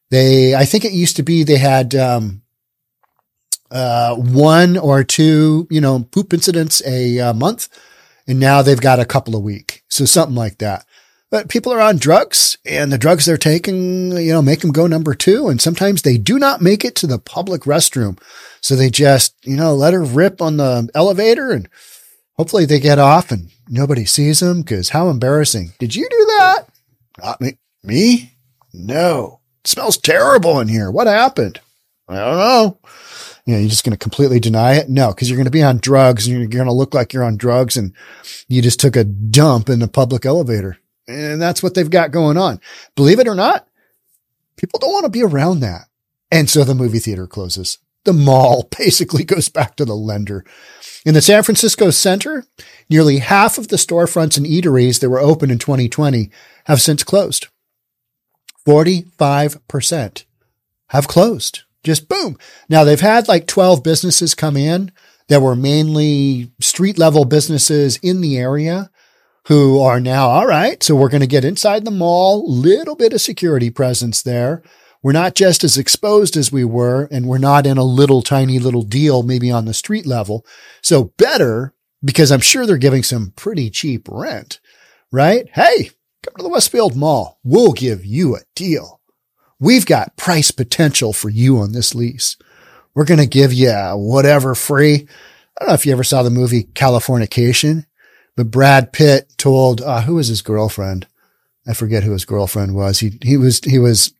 They, 0.09 0.55
I 0.55 0.65
think 0.65 0.85
it 0.85 0.91
used 0.93 1.17
to 1.17 1.23
be 1.23 1.43
they 1.43 1.57
had, 1.57 1.93
um, 1.93 2.41
uh, 3.71 4.15
one 4.15 4.77
or 4.77 5.03
two, 5.03 5.67
you 5.69 5.81
know, 5.81 6.07
poop 6.11 6.33
incidents 6.33 6.81
a 6.85 7.19
uh, 7.19 7.33
month. 7.33 7.67
And 8.27 8.39
now 8.39 8.61
they've 8.61 8.79
got 8.79 8.99
a 8.99 9.05
couple 9.05 9.35
a 9.35 9.39
week. 9.39 9.83
So 9.89 10.05
something 10.05 10.35
like 10.35 10.59
that. 10.59 10.85
But 11.31 11.49
people 11.49 11.71
are 11.71 11.79
on 11.79 11.97
drugs 11.97 12.57
and 12.65 12.91
the 12.91 12.97
drugs 12.97 13.25
they're 13.25 13.37
taking, 13.37 14.11
you 14.13 14.33
know, 14.33 14.41
make 14.41 14.61
them 14.61 14.71
go 14.71 14.87
number 14.87 15.13
two. 15.13 15.47
And 15.47 15.61
sometimes 15.61 16.01
they 16.01 16.17
do 16.17 16.39
not 16.39 16.61
make 16.61 16.83
it 16.83 16.95
to 16.95 17.07
the 17.07 17.19
public 17.19 17.61
restroom. 17.63 18.19
So 18.61 18.75
they 18.75 18.89
just, 18.89 19.35
you 19.43 19.55
know, 19.55 19.75
let 19.75 19.93
her 19.93 20.03
rip 20.03 20.41
on 20.41 20.57
the 20.57 20.89
elevator 20.95 21.51
and 21.51 21.69
hopefully 22.33 22.65
they 22.65 22.79
get 22.79 22.97
off 22.97 23.31
and 23.31 23.51
nobody 23.67 24.05
sees 24.05 24.39
them 24.39 24.61
because 24.61 24.89
how 24.89 25.09
embarrassing. 25.09 25.73
Did 25.77 25.95
you 25.95 26.07
do 26.09 26.25
that? 26.37 26.65
Not 27.21 27.41
me. 27.41 27.57
Me? 27.83 28.33
No. 28.73 29.41
It 29.63 29.67
smells 29.67 29.97
terrible 29.97 30.59
in 30.59 30.67
here. 30.67 30.89
What 30.89 31.07
happened? 31.07 31.59
I 32.07 32.15
don't 32.15 32.37
know. 32.37 32.78
You 33.49 33.55
know, 33.55 33.61
you're 33.61 33.69
just 33.71 33.83
going 33.83 33.93
to 33.93 33.97
completely 33.97 34.39
deny 34.39 34.75
it? 34.75 34.89
No, 34.89 35.07
because 35.07 35.27
you're 35.27 35.35
going 35.35 35.45
to 35.45 35.49
be 35.49 35.63
on 35.63 35.79
drugs 35.79 36.27
and 36.27 36.37
you're 36.37 36.47
going 36.47 36.67
to 36.67 36.71
look 36.71 36.93
like 36.93 37.13
you're 37.13 37.23
on 37.23 37.35
drugs 37.35 37.77
and 37.77 37.93
you 38.47 38.61
just 38.61 38.79
took 38.79 38.95
a 38.95 39.03
dump 39.03 39.69
in 39.69 39.79
the 39.79 39.87
public 39.87 40.23
elevator. 40.23 40.77
And 41.07 41.41
that's 41.41 41.63
what 41.63 41.73
they've 41.73 41.89
got 41.89 42.11
going 42.11 42.37
on. 42.37 42.61
Believe 42.93 43.17
it 43.17 43.27
or 43.27 43.33
not, 43.33 43.67
people 44.55 44.77
don't 44.77 44.91
want 44.91 45.05
to 45.05 45.09
be 45.09 45.23
around 45.23 45.61
that. 45.61 45.87
And 46.29 46.47
so 46.47 46.63
the 46.63 46.75
movie 46.75 46.99
theater 46.99 47.25
closes. 47.25 47.79
The 48.03 48.13
mall 48.13 48.69
basically 48.77 49.23
goes 49.23 49.49
back 49.49 49.75
to 49.77 49.85
the 49.85 49.95
lender. 49.95 50.45
In 51.03 51.15
the 51.15 51.19
San 51.19 51.41
Francisco 51.41 51.89
center, 51.89 52.45
nearly 52.87 53.17
half 53.17 53.57
of 53.57 53.69
the 53.69 53.77
storefronts 53.77 54.37
and 54.37 54.45
eateries 54.45 54.99
that 54.99 55.09
were 55.09 55.19
open 55.19 55.49
in 55.49 55.57
2020 55.57 56.29
have 56.65 56.81
since 56.81 57.03
closed. 57.03 57.47
45% 58.67 60.25
have 60.89 61.07
closed. 61.07 61.63
Just 61.83 62.09
boom. 62.09 62.37
Now 62.67 62.83
they've 62.83 62.99
had 62.99 63.27
like 63.27 63.47
12 63.47 63.83
businesses 63.83 64.35
come 64.35 64.57
in 64.57 64.91
that 65.29 65.41
were 65.41 65.55
mainly 65.55 66.51
street 66.59 66.97
level 66.97 67.23
businesses 67.25 67.97
in 67.97 68.21
the 68.21 68.37
area 68.37 68.89
who 69.47 69.79
are 69.79 69.99
now, 69.99 70.27
all 70.27 70.45
right, 70.45 70.83
so 70.83 70.95
we're 70.95 71.09
going 71.09 71.21
to 71.21 71.27
get 71.27 71.45
inside 71.45 71.85
the 71.85 71.91
mall, 71.91 72.51
little 72.51 72.95
bit 72.95 73.13
of 73.13 73.21
security 73.21 73.69
presence 73.69 74.21
there. 74.21 74.61
We're 75.01 75.13
not 75.13 75.33
just 75.33 75.63
as 75.63 75.77
exposed 75.77 76.35
as 76.35 76.51
we 76.51 76.65
were, 76.65 77.07
and 77.09 77.25
we're 77.25 77.37
not 77.37 77.65
in 77.65 77.77
a 77.77 77.83
little 77.83 78.21
tiny 78.21 78.59
little 78.59 78.83
deal, 78.83 79.23
maybe 79.23 79.49
on 79.49 79.65
the 79.65 79.73
street 79.73 80.05
level. 80.05 80.45
So 80.81 81.13
better 81.17 81.73
because 82.03 82.31
I'm 82.31 82.41
sure 82.41 82.65
they're 82.65 82.77
giving 82.77 83.03
some 83.03 83.33
pretty 83.35 83.69
cheap 83.69 84.07
rent, 84.09 84.59
right? 85.11 85.47
Hey, 85.53 85.91
come 86.23 86.33
to 86.37 86.43
the 86.43 86.49
Westfield 86.49 86.95
Mall. 86.95 87.39
We'll 87.43 87.73
give 87.73 88.05
you 88.05 88.35
a 88.35 88.41
deal. 88.55 88.98
We've 89.59 89.85
got 89.85 90.15
price 90.15 90.51
potential 90.51 91.13
for 91.13 91.29
you 91.29 91.59
on 91.59 91.73
this 91.73 91.93
lease. 91.93 92.37
We're 92.93 93.05
going 93.05 93.19
to 93.19 93.27
give 93.27 93.53
you 93.53 93.73
whatever 93.95 94.55
free. 94.55 94.95
I 94.95 95.59
don't 95.59 95.69
know 95.69 95.73
if 95.73 95.85
you 95.85 95.91
ever 95.91 96.03
saw 96.03 96.23
the 96.23 96.29
movie 96.29 96.63
Californication, 96.63 97.85
but 98.35 98.51
Brad 98.51 98.93
Pitt 98.93 99.33
told, 99.37 99.81
uh, 99.81 100.01
who 100.01 100.15
was 100.15 100.27
his 100.27 100.41
girlfriend? 100.41 101.07
I 101.67 101.73
forget 101.73 102.03
who 102.03 102.13
his 102.13 102.25
girlfriend 102.25 102.73
was. 102.73 102.99
He, 102.99 103.19
he 103.21 103.35
was, 103.35 103.59
he 103.63 103.77
was, 103.77 104.13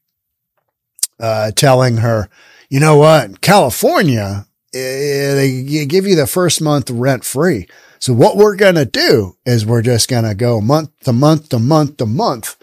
uh, 1.20 1.52
telling 1.52 1.98
her, 1.98 2.30
you 2.70 2.80
know 2.80 2.98
what? 2.98 3.42
California, 3.42 4.46
eh, 4.74 5.34
they 5.34 5.86
give 5.86 6.06
you 6.06 6.16
the 6.16 6.28
first 6.28 6.62
month 6.62 6.90
rent 6.90 7.24
free. 7.24 7.68
So 8.00 8.14
what 8.14 8.38
we're 8.38 8.56
going 8.56 8.76
to 8.76 8.86
do 8.86 9.38
is 9.46 9.66
we're 9.66 9.82
just 9.82 10.10
going 10.10 10.24
to 10.24 10.36
go 10.36 10.62
month 10.62 10.92
to 11.02 11.14
month 11.14 11.50
to 11.50 11.60
month 11.60 11.98
to 11.98 12.06
month, 12.06 12.56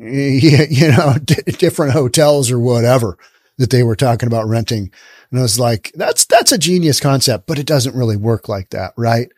you 0.70 0.88
know, 0.88 1.14
d- 1.24 1.42
different 1.58 1.92
hotels 1.92 2.50
or 2.50 2.58
whatever 2.58 3.18
that 3.58 3.68
they 3.70 3.82
were 3.82 3.96
talking 3.96 4.26
about 4.26 4.48
renting. 4.48 4.90
And 5.30 5.38
I 5.38 5.42
was 5.42 5.60
like, 5.60 5.92
that's, 5.94 6.24
that's 6.24 6.52
a 6.52 6.58
genius 6.58 7.00
concept, 7.00 7.46
but 7.46 7.58
it 7.58 7.66
doesn't 7.66 7.94
really 7.94 8.16
work 8.16 8.48
like 8.48 8.70
that. 8.70 8.94
Right. 8.96 9.30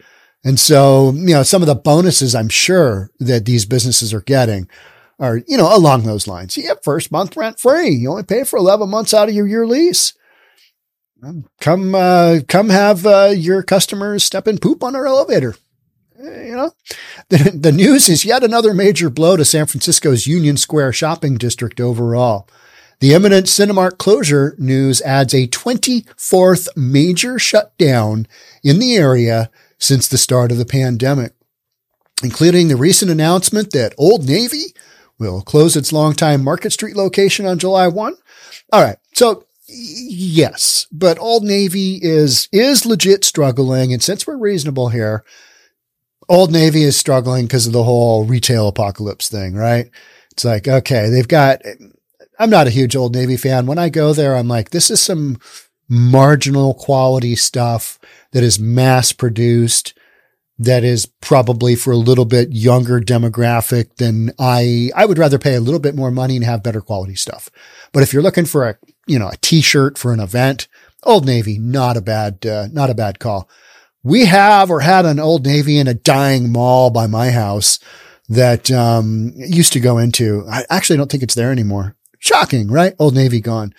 And 0.45 0.61
so, 0.61 1.13
you 1.13 1.35
know, 1.35 1.43
some 1.43 1.63
of 1.63 1.67
the 1.67 1.75
bonuses 1.75 2.35
I'm 2.35 2.49
sure 2.49 3.11
that 3.19 3.45
these 3.45 3.67
businesses 3.67 4.15
are 4.15 4.21
getting 4.21 4.69
are, 5.19 5.39
you 5.49 5.57
know, 5.57 5.75
along 5.75 6.05
those 6.05 6.29
lines. 6.29 6.57
You 6.57 6.63
get 6.63 6.85
first 6.85 7.11
month 7.11 7.37
rent 7.37 7.59
free. 7.59 7.91
You 7.91 8.11
only 8.11 8.23
pay 8.23 8.45
for 8.45 8.57
11 8.57 8.89
months 8.89 9.13
out 9.13 9.29
of 9.29 9.35
your 9.35 9.49
year 9.49 9.67
lease. 9.67 10.15
Come, 11.61 11.95
uh, 11.95 12.41
come 12.49 12.69
have 12.71 13.07
uh, 13.07 13.33
your 13.35 13.63
customers 13.63 14.25
step 14.25 14.47
in 14.47 14.59
poop 14.59 14.83
on 14.83 14.97
our 14.97 15.07
elevator. 15.07 15.57
Eh, 16.23 16.47
you 16.49 16.57
know, 16.57 16.73
the, 17.31 17.51
the 17.55 17.73
news 17.73 18.09
is 18.09 18.25
yet 18.25 18.45
another 18.45 18.75
major 18.75 19.11
blow 19.11 19.37
to 19.37 19.45
San 19.45 19.67
Francisco's 19.67 20.27
Union 20.27 20.57
Square 20.57 20.93
shopping 20.93 21.37
district 21.37 21.81
overall. 21.81 22.49
The 23.01 23.15
imminent 23.15 23.47
Cinemark 23.47 23.99
closure 23.99 24.55
news 24.59 25.03
adds 25.03 25.35
a 25.35 25.49
24th 25.49 26.69
major 26.77 27.39
shutdown 27.39 28.29
in 28.63 28.79
the 28.79 28.95
area 28.95 29.51
since 29.79 30.07
the 30.07 30.19
start 30.19 30.53
of 30.53 30.59
the 30.59 30.65
pandemic, 30.65 31.33
including 32.23 32.69
the 32.69 32.77
recent 32.77 33.11
announcement 33.11 33.73
that 33.73 33.95
Old 33.99 34.29
Navy 34.29 34.67
will 35.19 35.43
close 35.43 35.75
its 35.75 35.93
longtime 35.93 36.45
Market 36.45 36.73
Street 36.73 36.95
location 36.95 37.45
on 37.45 37.59
July 37.59 37.89
1. 37.89 38.15
All 38.73 38.83
right. 38.85 38.99
So 39.15 39.47
yes, 39.67 40.87
but 40.93 41.19
Old 41.19 41.43
Navy 41.43 41.99
is, 42.01 42.49
is 42.53 42.87
legit 42.87 43.25
struggling. 43.25 43.93
And 43.93 44.03
since 44.03 44.29
we're 44.29 44.37
reasonable 44.37 44.91
here, 44.91 45.25
Old 46.33 46.51
Navy 46.51 46.83
is 46.83 46.97
struggling 46.97 47.45
because 47.45 47.67
of 47.67 47.75
the 47.75 47.83
whole 47.83 48.25
retail 48.25 48.67
apocalypse 48.67 49.29
thing, 49.29 49.55
right? 49.55 49.91
It's 50.31 50.47
like, 50.47 50.67
okay, 50.67 51.11
they've 51.11 51.29
got, 51.29 51.61
I'm 52.39 52.49
not 52.49 52.67
a 52.67 52.71
huge 52.71 52.97
Old 52.97 53.15
Navy 53.15 53.37
fan. 53.37 53.67
When 53.67 53.77
I 53.77 53.91
go 53.91 54.15
there, 54.15 54.35
I'm 54.35 54.49
like, 54.49 54.71
this 54.71 54.91
is 54.91 54.99
some 54.99 55.39
marginal 55.91 56.73
quality 56.73 57.37
stuff 57.37 57.99
that 58.31 58.43
is 58.43 58.59
mass 58.59 59.13
produced 59.13 59.93
that 60.59 60.85
is 60.85 61.05
probably 61.05 61.75
for 61.75 61.93
a 61.93 61.99
little 61.99 62.25
bit 62.25 62.51
younger 62.51 62.99
demographic 62.99 63.97
than 63.97 64.33
I, 64.39 64.89
I 64.97 65.05
would 65.05 65.19
rather 65.19 65.39
pay 65.39 65.55
a 65.55 65.61
little 65.61 65.81
bit 65.81 65.95
more 65.95 66.11
money 66.11 66.37
and 66.37 66.47
have 66.47 66.63
better 66.63 66.81
quality 66.81 67.15
stuff. 67.15 67.51
But 67.93 68.05
if 68.05 68.15
you're 68.15 68.23
looking 68.23 68.47
for 68.47 68.67
a, 68.67 68.79
you 69.07 69.19
know, 69.19 69.29
a 69.29 69.37
t-shirt 69.43 69.99
for 69.99 70.15
an 70.15 70.21
event, 70.21 70.67
Old 71.03 71.27
Navy, 71.27 71.59
not 71.59 71.99
a 71.99 72.01
bad, 72.01 72.47
uh, 72.47 72.69
not 72.73 72.89
a 72.89 72.95
bad 72.95 73.19
call. 73.19 73.51
We 74.05 74.27
have 74.27 74.71
or 74.71 74.81
had 74.81 75.05
an 75.05 75.21
Old 75.21 75.47
Navy 75.47 75.79
in 75.79 75.87
a 75.87 75.95
dying 75.95 76.51
mall 76.53 76.91
by 76.91 77.07
my 77.07 77.31
house 77.31 77.79
that, 78.29 78.71
um, 78.71 79.33
used 79.37 79.73
to 79.75 79.81
go 79.81 79.99
into. 79.99 80.45
I 80.51 80.65
actually 80.71 80.97
don't 80.97 81.11
think 81.11 81.23
it's 81.23 81.35
there 81.35 81.53
anymore. 81.53 81.95
Shocking, 82.19 82.69
right? 82.69 82.95
Old 82.99 83.15
Navy 83.15 83.41
gone. 83.41 83.75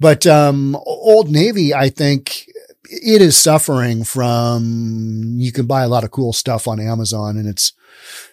But, 0.00 0.26
um, 0.26 0.76
Old 0.84 1.30
Navy, 1.30 1.74
I 1.74 1.90
think 1.90 2.46
it 2.90 3.20
is 3.20 3.36
suffering 3.36 4.04
from, 4.04 5.34
you 5.38 5.52
can 5.52 5.66
buy 5.66 5.82
a 5.82 5.88
lot 5.88 6.04
of 6.04 6.10
cool 6.10 6.32
stuff 6.32 6.66
on 6.66 6.80
Amazon 6.80 7.36
and 7.36 7.48
it's, 7.48 7.72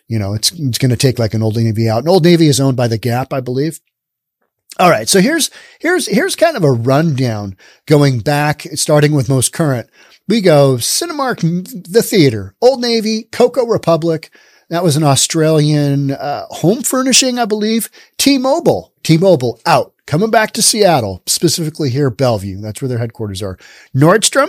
you 0.08 0.18
know, 0.18 0.34
it's, 0.34 0.52
it's 0.52 0.78
going 0.78 0.92
to 0.92 0.98
take 0.98 1.20
like 1.20 1.34
an 1.34 1.44
Old 1.44 1.58
Navy 1.58 1.90
out. 1.90 2.00
And 2.00 2.10
Old 2.10 2.24
Navy 2.24 2.48
is 2.48 2.60
owned 2.60 2.78
by 2.78 2.88
the 2.88 2.98
Gap, 2.98 3.34
I 3.34 3.40
believe. 3.42 3.82
All 4.78 4.90
right. 4.90 5.08
So 5.08 5.20
here's, 5.20 5.50
here's, 5.80 6.08
here's 6.08 6.36
kind 6.36 6.58
of 6.58 6.64
a 6.64 6.72
rundown 6.72 7.58
going 7.86 8.20
back, 8.20 8.62
starting 8.74 9.14
with 9.14 9.30
most 9.30 9.54
current. 9.54 9.90
We 10.27 10.41
go 10.41 10.75
Cinemark, 10.75 11.41
the 11.91 12.01
theater, 12.01 12.55
Old 12.62 12.82
Navy, 12.82 13.24
Coco 13.32 13.65
Republic. 13.65 14.32
That 14.70 14.84
was 14.84 14.98
an 14.98 15.03
Australian 15.03 16.12
uh, 16.12 16.46
home 16.50 16.82
furnishing, 16.82 17.38
I 17.38 17.46
believe. 17.46 17.89
T-Mobile, 18.17 18.91
T-Mobile 19.03 19.60
out 19.67 19.94
coming 20.08 20.32
back 20.32 20.51
to 20.53 20.63
Seattle, 20.63 21.22
specifically 21.27 21.91
here, 21.91 22.10
Bellevue. 22.10 22.60
That's 22.60 22.82
where 22.82 22.89
their 22.89 22.98
headquarters 22.98 23.44
are. 23.44 23.58
Nordstrom, 23.96 24.48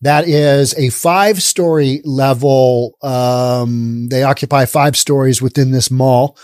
that 0.00 0.26
is 0.26 0.74
a 0.74 0.88
five 0.88 1.40
story 1.40 2.00
level. 2.04 2.98
Um, 3.02 4.08
they 4.08 4.24
occupy 4.24 4.64
five 4.64 4.96
stories 4.96 5.40
within 5.40 5.70
this 5.70 5.90
mall. 5.90 6.36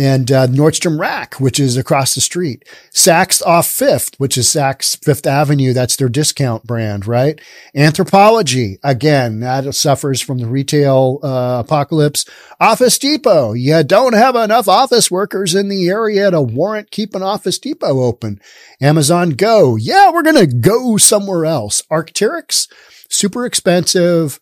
And 0.00 0.32
uh, 0.32 0.46
Nordstrom 0.46 0.98
Rack, 0.98 1.34
which 1.34 1.60
is 1.60 1.76
across 1.76 2.14
the 2.14 2.22
street. 2.22 2.64
Saks 2.90 3.44
off 3.44 3.66
Fifth, 3.66 4.18
which 4.18 4.38
is 4.38 4.46
Saks 4.46 4.96
Fifth 5.04 5.26
Avenue. 5.26 5.74
That's 5.74 5.96
their 5.96 6.08
discount 6.08 6.66
brand, 6.66 7.06
right? 7.06 7.38
Anthropologie, 7.76 8.78
again, 8.82 9.40
that 9.40 9.74
suffers 9.74 10.22
from 10.22 10.38
the 10.38 10.46
retail 10.46 11.20
uh, 11.22 11.62
apocalypse. 11.62 12.24
Office 12.58 12.98
Depot, 12.98 13.52
you 13.52 13.84
don't 13.84 14.14
have 14.14 14.36
enough 14.36 14.68
office 14.68 15.10
workers 15.10 15.54
in 15.54 15.68
the 15.68 15.90
area 15.90 16.30
to 16.30 16.40
warrant 16.40 16.90
keeping 16.90 17.22
Office 17.22 17.58
Depot 17.58 18.00
open. 18.00 18.40
Amazon 18.80 19.30
Go, 19.30 19.76
yeah, 19.76 20.10
we're 20.10 20.22
going 20.22 20.36
to 20.36 20.46
go 20.46 20.96
somewhere 20.96 21.44
else. 21.44 21.82
Arc'teryx, 21.90 22.72
super 23.10 23.44
expensive 23.44 24.40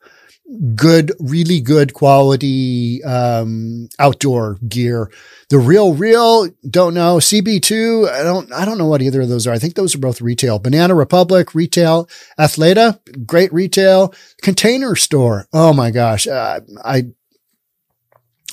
good, 0.74 1.12
really 1.18 1.60
good 1.60 1.94
quality 1.94 3.02
um, 3.04 3.88
outdoor 3.98 4.58
gear. 4.66 5.10
The 5.50 5.58
real, 5.58 5.94
real, 5.94 6.48
don't 6.68 6.94
know. 6.94 7.16
CB2, 7.16 8.10
I 8.10 8.22
don't, 8.22 8.52
I 8.52 8.64
don't 8.64 8.78
know 8.78 8.86
what 8.86 9.02
either 9.02 9.22
of 9.22 9.28
those 9.28 9.46
are. 9.46 9.52
I 9.52 9.58
think 9.58 9.74
those 9.74 9.94
are 9.94 9.98
both 9.98 10.20
retail. 10.20 10.58
Banana 10.58 10.94
Republic, 10.94 11.54
retail. 11.54 12.08
Athleta, 12.38 12.98
great 13.26 13.52
retail. 13.52 14.14
Container 14.42 14.94
Store. 14.94 15.46
Oh 15.52 15.72
my 15.72 15.90
gosh, 15.90 16.26
uh, 16.26 16.60
I 16.84 17.08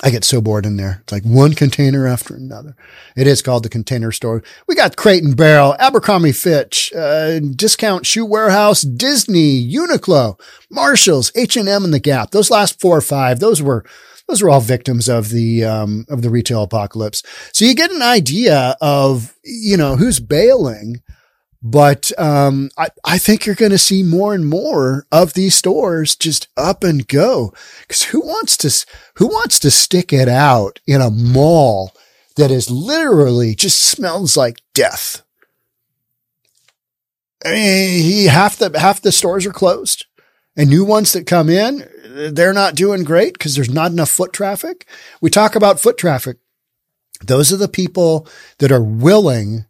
I 0.06 0.10
get 0.10 0.22
so 0.22 0.40
bored 0.40 0.66
in 0.66 0.76
there. 0.76 1.00
It's 1.02 1.12
like 1.12 1.24
one 1.24 1.54
container 1.54 2.06
after 2.06 2.36
another. 2.36 2.76
It 3.16 3.26
is 3.26 3.42
called 3.42 3.64
the 3.64 3.68
container 3.68 4.12
store. 4.12 4.40
We 4.68 4.76
got 4.76 4.94
Crate 4.94 5.24
and 5.24 5.36
Barrel, 5.36 5.74
Abercrombie 5.80 6.30
Fitch, 6.30 6.92
uh, 6.94 7.40
Discount 7.40 8.06
Shoe 8.06 8.24
Warehouse, 8.24 8.82
Disney, 8.82 9.68
Uniqlo, 9.68 10.38
Marshalls, 10.70 11.32
H&M 11.34 11.82
and 11.82 11.92
the 11.92 11.98
Gap. 11.98 12.30
Those 12.30 12.52
last 12.52 12.80
four 12.80 12.96
or 12.96 13.00
five, 13.00 13.40
those 13.40 13.60
were, 13.60 13.84
those 14.28 14.40
were 14.40 14.48
all 14.48 14.60
victims 14.60 15.08
of 15.08 15.30
the, 15.30 15.64
um, 15.64 16.06
of 16.08 16.22
the 16.22 16.30
retail 16.30 16.62
apocalypse. 16.62 17.24
So 17.52 17.64
you 17.64 17.74
get 17.74 17.90
an 17.90 18.02
idea 18.02 18.76
of, 18.80 19.34
you 19.42 19.76
know, 19.76 19.96
who's 19.96 20.20
bailing 20.20 21.02
but 21.68 22.12
um, 22.16 22.70
I, 22.78 22.88
I 23.04 23.18
think 23.18 23.44
you're 23.44 23.56
going 23.56 23.72
to 23.72 23.78
see 23.78 24.04
more 24.04 24.34
and 24.34 24.46
more 24.46 25.04
of 25.10 25.34
these 25.34 25.56
stores 25.56 26.14
just 26.14 26.46
up 26.56 26.84
and 26.84 27.08
go. 27.08 27.52
Because 27.80 28.04
who 28.04 28.20
wants 28.20 28.56
to 28.58 28.86
who 29.14 29.26
wants 29.26 29.58
to 29.60 29.70
stick 29.72 30.12
it 30.12 30.28
out 30.28 30.78
in 30.86 31.00
a 31.00 31.10
mall 31.10 31.92
that 32.36 32.52
is 32.52 32.70
literally 32.70 33.56
just 33.56 33.78
smells 33.78 34.36
like 34.36 34.60
death? 34.74 35.22
I 37.44 37.50
mean, 37.50 38.28
half 38.28 38.56
the 38.58 38.78
half 38.78 39.02
the 39.02 39.10
stores 39.10 39.44
are 39.44 39.52
closed, 39.52 40.06
and 40.56 40.70
new 40.70 40.84
ones 40.84 41.12
that 41.14 41.26
come 41.26 41.48
in, 41.48 41.88
they're 42.32 42.52
not 42.52 42.76
doing 42.76 43.02
great 43.02 43.32
because 43.32 43.56
there's 43.56 43.70
not 43.70 43.90
enough 43.90 44.10
foot 44.10 44.32
traffic. 44.32 44.86
We 45.20 45.30
talk 45.30 45.56
about 45.56 45.80
foot 45.80 45.98
traffic. 45.98 46.36
Those 47.24 47.52
are 47.52 47.56
the 47.56 47.66
people 47.66 48.28
that 48.58 48.70
are 48.70 48.82
willing 48.82 49.64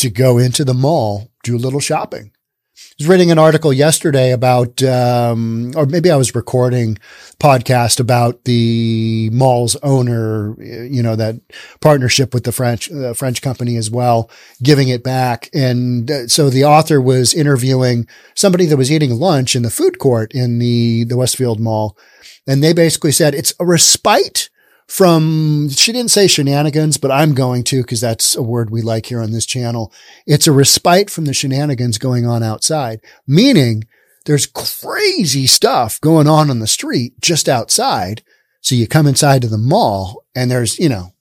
to 0.00 0.10
go 0.10 0.38
into 0.38 0.64
the 0.64 0.74
mall, 0.74 1.30
do 1.42 1.56
a 1.56 1.58
little 1.58 1.80
shopping. 1.80 2.32
I 2.76 2.94
was 2.98 3.08
reading 3.08 3.30
an 3.30 3.38
article 3.38 3.72
yesterday 3.72 4.32
about, 4.32 4.82
um, 4.82 5.72
or 5.76 5.84
maybe 5.86 6.10
I 6.10 6.16
was 6.16 6.34
recording 6.34 6.98
podcast 7.38 8.00
about 8.00 8.44
the 8.44 9.28
mall's 9.32 9.76
owner, 9.76 10.56
you 10.62 11.02
know, 11.02 11.16
that 11.16 11.36
partnership 11.80 12.32
with 12.32 12.44
the 12.44 12.52
French, 12.52 12.90
uh, 12.90 13.12
French 13.12 13.42
company 13.42 13.76
as 13.76 13.90
well, 13.90 14.30
giving 14.62 14.88
it 14.88 15.02
back. 15.02 15.50
And 15.52 16.10
uh, 16.10 16.28
so 16.28 16.48
the 16.48 16.64
author 16.64 17.00
was 17.00 17.34
interviewing 17.34 18.06
somebody 18.34 18.64
that 18.66 18.76
was 18.78 18.90
eating 18.90 19.14
lunch 19.14 19.54
in 19.54 19.62
the 19.62 19.70
food 19.70 19.98
court 19.98 20.32
in 20.32 20.58
the, 20.58 21.04
the 21.04 21.16
Westfield 21.16 21.60
Mall. 21.60 21.98
And 22.46 22.62
they 22.62 22.72
basically 22.72 23.12
said 23.12 23.34
it's 23.34 23.54
a 23.60 23.66
respite 23.66 24.49
from, 24.90 25.68
she 25.70 25.92
didn't 25.92 26.10
say 26.10 26.26
shenanigans, 26.26 26.98
but 26.98 27.12
I'm 27.12 27.32
going 27.32 27.62
to 27.64 27.80
because 27.82 28.00
that's 28.00 28.34
a 28.34 28.42
word 28.42 28.70
we 28.70 28.82
like 28.82 29.06
here 29.06 29.22
on 29.22 29.30
this 29.30 29.46
channel. 29.46 29.92
It's 30.26 30.48
a 30.48 30.52
respite 30.52 31.10
from 31.10 31.26
the 31.26 31.32
shenanigans 31.32 31.96
going 31.96 32.26
on 32.26 32.42
outside, 32.42 33.00
meaning 33.24 33.84
there's 34.26 34.46
crazy 34.46 35.46
stuff 35.46 36.00
going 36.00 36.26
on 36.26 36.50
on 36.50 36.58
the 36.58 36.66
street 36.66 37.14
just 37.20 37.48
outside. 37.48 38.24
So 38.62 38.74
you 38.74 38.88
come 38.88 39.06
inside 39.06 39.42
to 39.42 39.48
the 39.48 39.58
mall 39.58 40.24
and 40.34 40.50
there's, 40.50 40.76
you 40.80 40.88
know, 40.88 41.12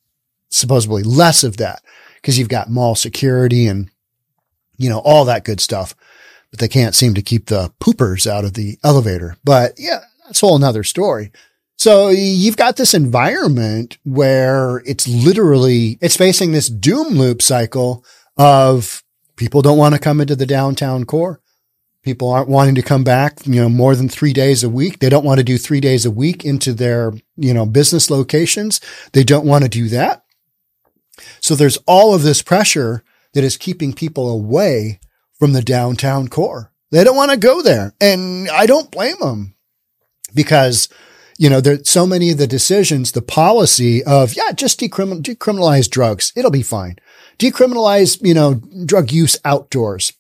supposedly 0.50 1.04
less 1.04 1.44
of 1.44 1.58
that 1.58 1.84
because 2.16 2.40
you've 2.40 2.50
got 2.50 2.72
mall 2.72 2.96
security 2.96 3.68
and, 3.68 3.92
you 4.78 4.90
know, 4.90 5.00
all 5.00 5.26
that 5.26 5.46
good 5.46 5.62
stuff, 5.62 5.94
but 6.50 6.60
they 6.60 6.68
can't 6.68 6.96
seem 6.96 7.14
to 7.14 7.22
keep 7.22 7.46
the 7.46 7.72
poopers 7.80 8.26
out 8.26 8.46
of 8.46 8.56
the 8.56 8.80
elevator. 8.84 9.38
But 9.44 9.74
yeah, 9.78 10.00
that's 10.26 10.42
a 10.42 10.48
whole 10.48 10.58
nother 10.58 10.84
story. 10.84 11.32
So 11.80 12.10
you've 12.10 12.58
got 12.58 12.76
this 12.76 12.94
environment 12.94 14.00
where 14.04 14.84
it's 14.86 15.08
literally, 15.08 15.98
it's 16.02 16.18
facing 16.18 16.52
this 16.52 16.68
doom 16.68 17.14
loop 17.14 17.42
cycle 17.42 18.04
of 18.36 19.02
people 19.38 19.62
don't 19.62 19.78
want 19.78 19.96
to 19.96 20.02
come 20.02 20.20
into 20.20 20.36
the 20.36 20.46
downtown 20.46 21.06
core. 21.06 21.40
People 22.04 22.32
aren't 22.32 22.50
wanting 22.50 22.76
to 22.76 22.82
come 22.82 23.06
back, 23.06 23.40
you 23.46 23.62
know, 23.62 23.70
more 23.70 23.96
than 23.96 24.10
three 24.10 24.34
days 24.34 24.62
a 24.62 24.70
week. 24.70 25.00
They 25.00 25.08
don't 25.08 25.24
want 25.24 25.38
to 25.38 25.44
do 25.44 25.58
three 25.58 25.80
days 25.80 26.06
a 26.06 26.12
week 26.12 26.44
into 26.44 26.74
their, 26.74 27.14
you 27.38 27.54
know, 27.54 27.66
business 27.66 28.10
locations. 28.10 28.82
They 29.14 29.24
don't 29.24 29.48
want 29.48 29.64
to 29.64 29.70
do 29.70 29.88
that. 29.88 30.26
So 31.40 31.56
there's 31.56 31.78
all 31.88 32.14
of 32.14 32.24
this 32.24 32.42
pressure 32.42 33.06
that 33.34 33.46
is 33.46 33.56
keeping 33.56 33.94
people 33.94 34.30
away 34.30 35.00
from 35.40 35.54
the 35.54 35.62
downtown 35.62 36.28
core. 36.28 36.74
They 36.92 37.06
don't 37.06 37.16
want 37.16 37.32
to 37.32 37.38
go 37.38 37.62
there. 37.62 37.94
And 38.02 38.50
I 38.50 38.66
don't 38.66 38.92
blame 38.92 39.20
them 39.22 39.56
because 40.36 40.90
you 41.40 41.50
know, 41.50 41.62
there's 41.62 41.90
so 41.90 42.06
many 42.06 42.32
of 42.32 42.38
the 42.38 42.48
decisions, 42.48 43.14
the 43.14 43.22
policy 43.22 44.04
of, 44.04 44.36
yeah, 44.36 44.52
just 44.52 44.78
decriminal, 44.78 45.22
decriminalize 45.22 45.90
drugs. 45.90 46.34
It'll 46.36 46.52
be 46.52 46.62
fine. 46.62 46.98
Decriminalize, 47.38 48.20
you 48.22 48.34
know, 48.34 48.56
drug 48.86 49.14
use 49.14 49.38
outdoors, 49.46 50.12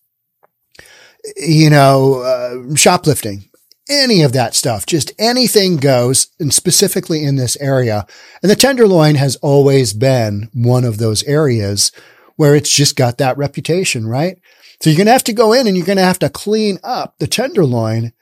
you 1.35 1.69
know, 1.69 2.21
uh, 2.21 2.73
shoplifting, 2.73 3.49
any 3.89 4.21
of 4.21 4.31
that 4.31 4.55
stuff, 4.55 4.85
just 4.85 5.11
anything 5.19 5.75
goes 5.75 6.27
and 6.39 6.53
specifically 6.53 7.25
in 7.25 7.35
this 7.35 7.57
area. 7.57 8.07
And 8.41 8.49
the 8.49 8.55
Tenderloin 8.55 9.15
has 9.15 9.35
always 9.37 9.91
been 9.91 10.49
one 10.53 10.85
of 10.85 10.99
those 10.99 11.23
areas 11.23 11.91
where 12.37 12.55
it's 12.55 12.73
just 12.73 12.95
got 12.95 13.17
that 13.17 13.37
reputation, 13.37 14.07
right? 14.07 14.39
So 14.81 14.89
you're 14.89 14.95
going 14.95 15.07
to 15.07 15.11
have 15.11 15.25
to 15.25 15.33
go 15.33 15.51
in 15.51 15.67
and 15.67 15.75
you're 15.75 15.85
going 15.85 15.97
to 15.97 16.03
have 16.03 16.19
to 16.19 16.29
clean 16.29 16.79
up 16.81 17.17
the 17.19 17.27
Tenderloin 17.27 18.13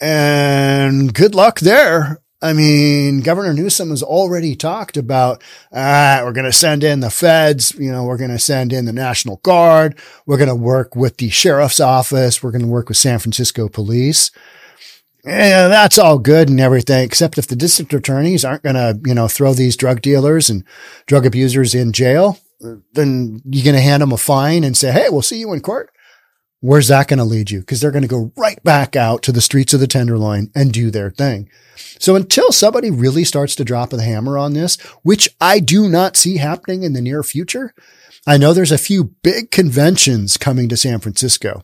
and 0.00 1.12
good 1.12 1.34
luck 1.34 1.60
there. 1.60 2.22
I 2.40 2.52
mean, 2.52 3.20
Governor 3.20 3.52
Newsom 3.52 3.90
has 3.90 4.02
already 4.02 4.54
talked 4.54 4.96
about, 4.96 5.42
ah, 5.72 6.20
we're 6.22 6.32
going 6.32 6.46
to 6.46 6.52
send 6.52 6.84
in 6.84 7.00
the 7.00 7.10
feds. 7.10 7.74
You 7.76 7.90
know, 7.90 8.04
we're 8.04 8.16
going 8.16 8.30
to 8.30 8.38
send 8.38 8.72
in 8.72 8.84
the 8.84 8.92
National 8.92 9.38
Guard. 9.38 9.98
We're 10.24 10.36
going 10.36 10.48
to 10.48 10.54
work 10.54 10.94
with 10.94 11.16
the 11.16 11.30
sheriff's 11.30 11.80
office. 11.80 12.42
We're 12.42 12.52
going 12.52 12.62
to 12.62 12.68
work 12.68 12.88
with 12.88 12.96
San 12.96 13.18
Francisco 13.18 13.68
police. 13.68 14.30
Yeah, 15.24 15.66
that's 15.66 15.98
all 15.98 16.18
good 16.18 16.48
and 16.48 16.60
everything, 16.60 17.04
except 17.04 17.38
if 17.38 17.48
the 17.48 17.56
district 17.56 17.92
attorneys 17.92 18.44
aren't 18.44 18.62
going 18.62 18.76
to, 18.76 18.98
you 19.04 19.14
know, 19.14 19.26
throw 19.26 19.52
these 19.52 19.76
drug 19.76 20.00
dealers 20.00 20.48
and 20.48 20.64
drug 21.06 21.26
abusers 21.26 21.74
in 21.74 21.92
jail, 21.92 22.38
then 22.92 23.42
you're 23.44 23.64
going 23.64 23.74
to 23.74 23.82
hand 23.82 24.00
them 24.00 24.12
a 24.12 24.16
fine 24.16 24.62
and 24.62 24.76
say, 24.76 24.92
Hey, 24.92 25.08
we'll 25.10 25.22
see 25.22 25.40
you 25.40 25.52
in 25.52 25.60
court. 25.60 25.90
Where's 26.60 26.88
that 26.88 27.06
going 27.06 27.18
to 27.18 27.24
lead 27.24 27.50
you? 27.50 27.62
Cause 27.62 27.80
they're 27.80 27.92
going 27.92 28.02
to 28.02 28.08
go 28.08 28.32
right 28.36 28.62
back 28.64 28.96
out 28.96 29.22
to 29.22 29.32
the 29.32 29.40
streets 29.40 29.72
of 29.74 29.80
the 29.80 29.86
Tenderloin 29.86 30.50
and 30.54 30.72
do 30.72 30.90
their 30.90 31.10
thing. 31.10 31.48
So 32.00 32.16
until 32.16 32.50
somebody 32.50 32.90
really 32.90 33.24
starts 33.24 33.54
to 33.56 33.64
drop 33.64 33.90
the 33.90 34.02
hammer 34.02 34.36
on 34.36 34.54
this, 34.54 34.76
which 35.02 35.28
I 35.40 35.60
do 35.60 35.88
not 35.88 36.16
see 36.16 36.38
happening 36.38 36.82
in 36.82 36.94
the 36.94 37.00
near 37.00 37.22
future, 37.22 37.74
I 38.26 38.38
know 38.38 38.52
there's 38.52 38.72
a 38.72 38.78
few 38.78 39.04
big 39.22 39.50
conventions 39.52 40.36
coming 40.36 40.68
to 40.68 40.76
San 40.76 40.98
Francisco 40.98 41.62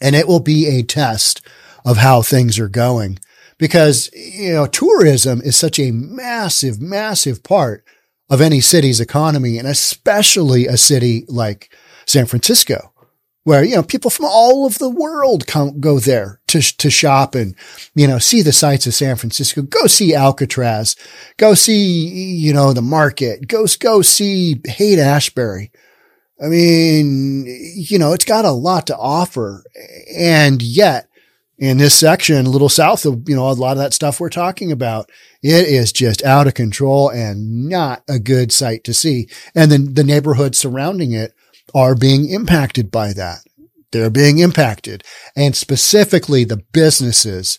and 0.00 0.14
it 0.14 0.28
will 0.28 0.40
be 0.40 0.66
a 0.66 0.82
test 0.82 1.44
of 1.84 1.96
how 1.96 2.22
things 2.22 2.58
are 2.58 2.68
going 2.68 3.18
because, 3.58 4.10
you 4.14 4.52
know, 4.52 4.66
tourism 4.66 5.40
is 5.42 5.56
such 5.56 5.80
a 5.80 5.90
massive, 5.90 6.80
massive 6.80 7.42
part 7.42 7.84
of 8.30 8.40
any 8.40 8.60
city's 8.60 9.00
economy 9.00 9.58
and 9.58 9.66
especially 9.66 10.66
a 10.66 10.76
city 10.76 11.24
like 11.28 11.74
San 12.06 12.26
Francisco 12.26 12.92
where, 13.48 13.64
you 13.64 13.74
know, 13.74 13.82
people 13.82 14.10
from 14.10 14.26
all 14.26 14.66
over 14.66 14.78
the 14.78 14.90
world 14.90 15.46
come, 15.46 15.80
go 15.80 15.98
there 15.98 16.38
to, 16.48 16.60
to 16.60 16.90
shop 16.90 17.34
and, 17.34 17.54
you 17.94 18.06
know, 18.06 18.18
see 18.18 18.42
the 18.42 18.52
sights 18.52 18.86
of 18.86 18.92
San 18.92 19.16
Francisco, 19.16 19.62
go 19.62 19.86
see 19.86 20.14
Alcatraz, 20.14 20.96
go 21.38 21.54
see, 21.54 22.04
you 22.34 22.52
know, 22.52 22.74
the 22.74 22.82
market, 22.82 23.48
go, 23.48 23.64
go 23.80 24.02
see 24.02 24.60
Haight 24.66 24.98
Ashbury. 24.98 25.72
I 26.38 26.48
mean, 26.48 27.46
you 27.74 27.98
know, 27.98 28.12
it's 28.12 28.26
got 28.26 28.44
a 28.44 28.50
lot 28.50 28.86
to 28.88 28.98
offer. 28.98 29.64
And 30.14 30.60
yet 30.60 31.08
in 31.56 31.78
this 31.78 31.98
section, 31.98 32.44
a 32.44 32.50
little 32.50 32.68
south 32.68 33.06
of, 33.06 33.26
you 33.30 33.34
know, 33.34 33.48
a 33.48 33.52
lot 33.52 33.72
of 33.72 33.78
that 33.78 33.94
stuff 33.94 34.20
we're 34.20 34.28
talking 34.28 34.70
about, 34.70 35.10
it 35.42 35.66
is 35.66 35.90
just 35.90 36.22
out 36.22 36.46
of 36.46 36.52
control 36.52 37.08
and 37.08 37.66
not 37.66 38.02
a 38.10 38.18
good 38.18 38.52
sight 38.52 38.84
to 38.84 38.92
see. 38.92 39.26
And 39.54 39.72
then 39.72 39.94
the 39.94 40.04
neighborhood 40.04 40.54
surrounding 40.54 41.12
it 41.12 41.32
are 41.74 41.94
being 41.94 42.28
impacted 42.28 42.90
by 42.90 43.12
that. 43.12 43.40
They're 43.90 44.10
being 44.10 44.38
impacted. 44.38 45.04
And 45.34 45.56
specifically 45.56 46.44
the 46.44 46.62
businesses 46.72 47.58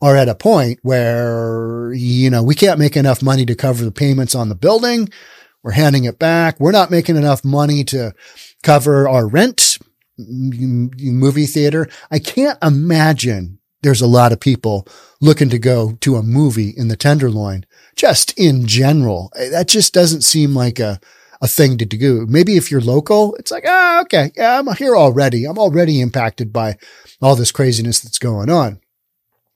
are 0.00 0.16
at 0.16 0.28
a 0.28 0.34
point 0.34 0.78
where, 0.82 1.92
you 1.92 2.30
know, 2.30 2.42
we 2.42 2.54
can't 2.54 2.78
make 2.78 2.96
enough 2.96 3.22
money 3.22 3.44
to 3.46 3.54
cover 3.54 3.84
the 3.84 3.92
payments 3.92 4.34
on 4.34 4.48
the 4.48 4.54
building. 4.54 5.08
We're 5.62 5.72
handing 5.72 6.04
it 6.04 6.18
back. 6.18 6.60
We're 6.60 6.72
not 6.72 6.90
making 6.90 7.16
enough 7.16 7.44
money 7.44 7.84
to 7.84 8.12
cover 8.62 9.08
our 9.08 9.26
rent, 9.26 9.78
movie 10.18 11.46
theater. 11.46 11.88
I 12.10 12.18
can't 12.18 12.58
imagine 12.62 13.58
there's 13.82 14.00
a 14.00 14.06
lot 14.06 14.32
of 14.32 14.40
people 14.40 14.86
looking 15.20 15.48
to 15.50 15.58
go 15.58 15.92
to 16.00 16.16
a 16.16 16.22
movie 16.22 16.72
in 16.76 16.88
the 16.88 16.96
Tenderloin 16.96 17.64
just 17.96 18.36
in 18.38 18.66
general. 18.66 19.32
That 19.34 19.68
just 19.68 19.92
doesn't 19.94 20.22
seem 20.22 20.54
like 20.54 20.78
a, 20.78 21.00
a 21.40 21.48
thing 21.48 21.78
to 21.78 21.84
do. 21.84 22.26
Maybe 22.28 22.56
if 22.56 22.70
you're 22.70 22.80
local, 22.80 23.34
it's 23.36 23.50
like, 23.50 23.64
ah, 23.66 24.00
okay. 24.02 24.32
Yeah, 24.36 24.58
I'm 24.58 24.74
here 24.76 24.96
already. 24.96 25.44
I'm 25.44 25.58
already 25.58 26.00
impacted 26.00 26.52
by 26.52 26.76
all 27.20 27.36
this 27.36 27.52
craziness 27.52 28.00
that's 28.00 28.18
going 28.18 28.50
on. 28.50 28.80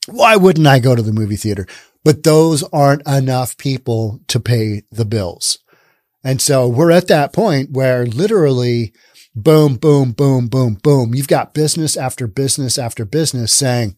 Why 0.09 0.37
wouldn't 0.37 0.67
I 0.67 0.79
go 0.79 0.95
to 0.95 1.03
the 1.03 1.13
movie 1.13 1.37
theater? 1.37 1.67
But 2.05 2.25
those 2.25 2.63
aren't 2.65 3.07
enough 3.07 3.57
people 3.57 4.21
to 4.29 4.41
pay 4.41 4.83
the 4.91 5.05
bills. 5.05 5.59
And 6.25 6.41
so 6.41 6.69
we're 6.69 6.91
at 6.91 7.09
that 7.09 7.33
point 7.33 7.71
where 7.71 8.07
literally 8.07 8.93
boom, 9.35 9.77
boom, 9.77 10.13
boom, 10.13 10.49
boom, 10.49 10.75
boom. 10.75 11.15
You've 11.15 11.29
got 11.29 11.55
business 11.55 11.97
after 11.97 12.27
business 12.27 12.79
after 12.79 13.05
business 13.05 13.53
saying, 13.53 13.97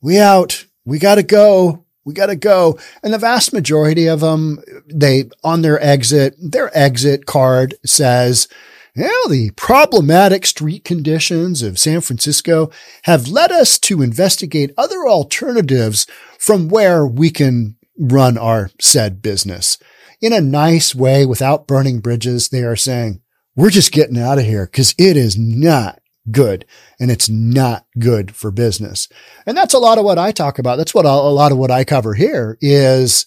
we 0.00 0.18
out, 0.18 0.66
we 0.84 0.98
got 0.98 1.16
to 1.16 1.22
go. 1.22 1.85
We 2.06 2.14
got 2.14 2.26
to 2.26 2.36
go. 2.36 2.78
And 3.02 3.12
the 3.12 3.18
vast 3.18 3.52
majority 3.52 4.06
of 4.06 4.20
them, 4.20 4.60
they 4.86 5.24
on 5.44 5.60
their 5.60 5.82
exit, 5.82 6.36
their 6.38 6.70
exit 6.76 7.26
card 7.26 7.74
says, 7.84 8.48
well, 8.96 9.28
the 9.28 9.50
problematic 9.56 10.46
street 10.46 10.84
conditions 10.84 11.62
of 11.62 11.78
San 11.78 12.00
Francisco 12.00 12.70
have 13.02 13.28
led 13.28 13.52
us 13.52 13.78
to 13.80 14.00
investigate 14.00 14.72
other 14.78 15.06
alternatives 15.06 16.06
from 16.38 16.68
where 16.68 17.06
we 17.06 17.28
can 17.28 17.76
run 17.98 18.38
our 18.38 18.70
said 18.80 19.20
business. 19.20 19.76
In 20.22 20.32
a 20.32 20.40
nice 20.40 20.94
way, 20.94 21.26
without 21.26 21.66
burning 21.66 22.00
bridges, 22.00 22.48
they 22.48 22.62
are 22.62 22.76
saying, 22.76 23.20
we're 23.54 23.70
just 23.70 23.92
getting 23.92 24.18
out 24.18 24.38
of 24.38 24.44
here 24.44 24.66
because 24.66 24.94
it 24.96 25.16
is 25.16 25.36
not 25.36 26.00
good 26.30 26.64
and 26.98 27.10
it's 27.10 27.28
not 27.28 27.86
good 27.98 28.34
for 28.34 28.50
business. 28.50 29.08
And 29.46 29.56
that's 29.56 29.74
a 29.74 29.78
lot 29.78 29.98
of 29.98 30.04
what 30.04 30.18
I 30.18 30.32
talk 30.32 30.58
about. 30.58 30.76
That's 30.76 30.94
what 30.94 31.04
a 31.04 31.12
lot 31.12 31.52
of 31.52 31.58
what 31.58 31.70
I 31.70 31.84
cover 31.84 32.14
here 32.14 32.58
is, 32.60 33.26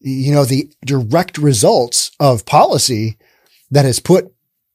you 0.00 0.32
know, 0.32 0.44
the 0.44 0.70
direct 0.84 1.38
results 1.38 2.10
of 2.20 2.46
policy 2.46 3.18
that 3.70 3.84
has 3.84 4.00
put 4.00 4.32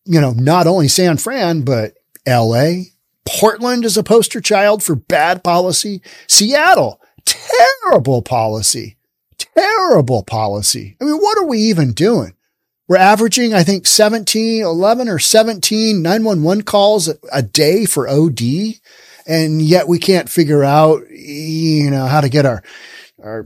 you 0.08 0.22
know, 0.22 0.32
not 0.32 0.68
only 0.68 0.88
San 0.88 1.18
Fran, 1.18 1.62
but 1.62 1.96
LA, 2.28 2.84
Portland 3.28 3.84
is 3.86 3.98
a 3.98 4.04
poster 4.04 4.40
child 4.42 4.82
for 4.82 4.96
bad 4.96 5.44
policy. 5.44 6.02
Seattle, 6.28 7.02
terrible 7.26 8.22
policy, 8.22 8.98
terrible 9.38 10.24
policy. 10.24 10.96
I 11.02 11.06
mean, 11.06 11.18
what 11.18 11.38
are 11.38 11.46
we 11.46 11.60
even 11.60 11.92
doing? 11.92 12.34
We're 12.88 12.98
averaging, 12.98 13.54
I 13.54 13.64
think 13.64 13.86
17, 13.86 14.64
11 14.64 15.10
or 15.10 15.20
17 15.20 16.02
911 16.02 16.64
calls 16.64 17.10
a 17.32 17.42
day 17.42 17.86
for 17.86 18.08
OD. 18.08 18.42
And 19.28 19.62
yet 19.62 19.90
we 19.90 20.00
can't 20.00 20.30
figure 20.30 20.64
out, 20.64 21.02
you 21.10 21.92
know, 21.92 22.06
how 22.06 22.22
to 22.22 22.30
get 22.30 22.46
our, 22.46 22.64
our 23.22 23.46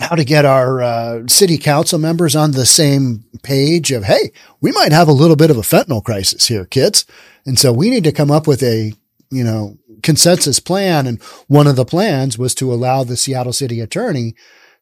how 0.00 0.14
to 0.14 0.24
get 0.24 0.44
our 0.44 0.82
uh, 0.82 1.26
city 1.26 1.56
council 1.56 1.98
members 1.98 2.36
on 2.36 2.50
the 2.50 2.66
same 2.66 3.24
page 3.42 3.92
of, 3.92 4.04
hey, 4.04 4.30
we 4.60 4.72
might 4.72 4.92
have 4.92 5.08
a 5.08 5.12
little 5.12 5.36
bit 5.36 5.50
of 5.50 5.56
a 5.56 5.62
fentanyl 5.62 6.04
crisis 6.04 6.48
here, 6.48 6.66
kids. 6.66 7.06
And 7.46 7.58
so 7.58 7.72
we 7.72 7.88
need 7.88 8.04
to 8.04 8.12
come 8.12 8.30
up 8.30 8.46
with 8.46 8.62
a, 8.62 8.92
you 9.30 9.44
know, 9.44 9.78
consensus 10.02 10.60
plan. 10.60 11.06
And 11.06 11.22
one 11.48 11.66
of 11.66 11.76
the 11.76 11.86
plans 11.86 12.36
was 12.36 12.54
to 12.56 12.72
allow 12.72 13.04
the 13.04 13.16
Seattle 13.16 13.54
city 13.54 13.80
attorney 13.80 14.34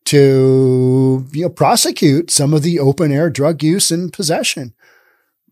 to, 0.07 1.27
you 1.33 1.43
know, 1.43 1.49
prosecute 1.49 2.31
some 2.31 2.53
of 2.53 2.63
the 2.63 2.79
open 2.79 3.11
air 3.11 3.31
drug 3.31 3.63
use 3.63 3.91
and 3.91 4.13
possession. 4.13 4.75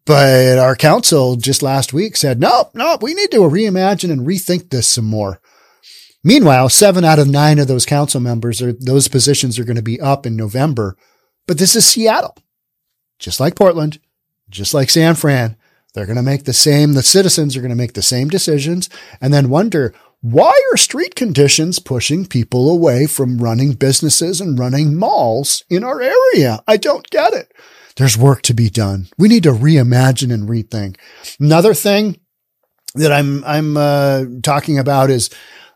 But 0.04 0.58
our 0.58 0.74
council 0.74 1.36
just 1.36 1.62
last 1.62 1.92
week 1.92 2.16
said, 2.16 2.40
no, 2.40 2.70
no, 2.74 2.98
we 3.00 3.14
need 3.14 3.30
to 3.30 3.38
reimagine 3.38 4.10
and 4.10 4.26
rethink 4.26 4.70
this 4.70 4.88
some 4.88 5.04
more. 5.04 5.40
Meanwhile, 6.24 6.68
seven 6.68 7.04
out 7.04 7.18
of 7.18 7.28
nine 7.28 7.58
of 7.58 7.68
those 7.68 7.86
council 7.86 8.20
members 8.20 8.60
or 8.60 8.72
those 8.72 9.08
positions 9.08 9.58
are 9.58 9.64
going 9.64 9.76
to 9.76 9.82
be 9.82 10.00
up 10.00 10.26
in 10.26 10.36
November. 10.36 10.96
But 11.46 11.58
this 11.58 11.74
is 11.74 11.84
Seattle, 11.84 12.36
just 13.18 13.40
like 13.40 13.56
Portland, 13.56 13.98
just 14.48 14.74
like 14.74 14.90
San 14.90 15.14
Fran. 15.14 15.56
They're 15.94 16.06
going 16.06 16.16
to 16.16 16.22
make 16.22 16.44
the 16.44 16.52
same, 16.52 16.92
the 16.92 17.02
citizens 17.02 17.56
are 17.56 17.60
going 17.60 17.70
to 17.70 17.76
make 17.76 17.94
the 17.94 18.02
same 18.02 18.28
decisions 18.28 18.88
and 19.20 19.32
then 19.32 19.50
wonder, 19.50 19.94
why 20.22 20.52
are 20.70 20.76
street 20.76 21.16
conditions 21.16 21.80
pushing 21.80 22.26
people 22.26 22.70
away 22.70 23.06
from 23.06 23.38
running 23.38 23.72
businesses 23.72 24.40
and 24.40 24.56
running 24.56 24.94
malls 24.94 25.64
in 25.68 25.82
our 25.82 26.00
area? 26.00 26.62
I 26.68 26.76
don't 26.76 27.10
get 27.10 27.32
it. 27.32 27.52
There's 27.96 28.16
work 28.16 28.42
to 28.42 28.54
be 28.54 28.70
done. 28.70 29.08
We 29.18 29.26
need 29.26 29.42
to 29.42 29.50
reimagine 29.50 30.32
and 30.32 30.48
rethink. 30.48 30.96
Another 31.40 31.74
thing 31.74 32.20
that 32.94 33.10
I'm, 33.10 33.42
I'm, 33.44 33.76
uh, 33.76 34.24
talking 34.44 34.78
about 34.78 35.10
is 35.10 35.28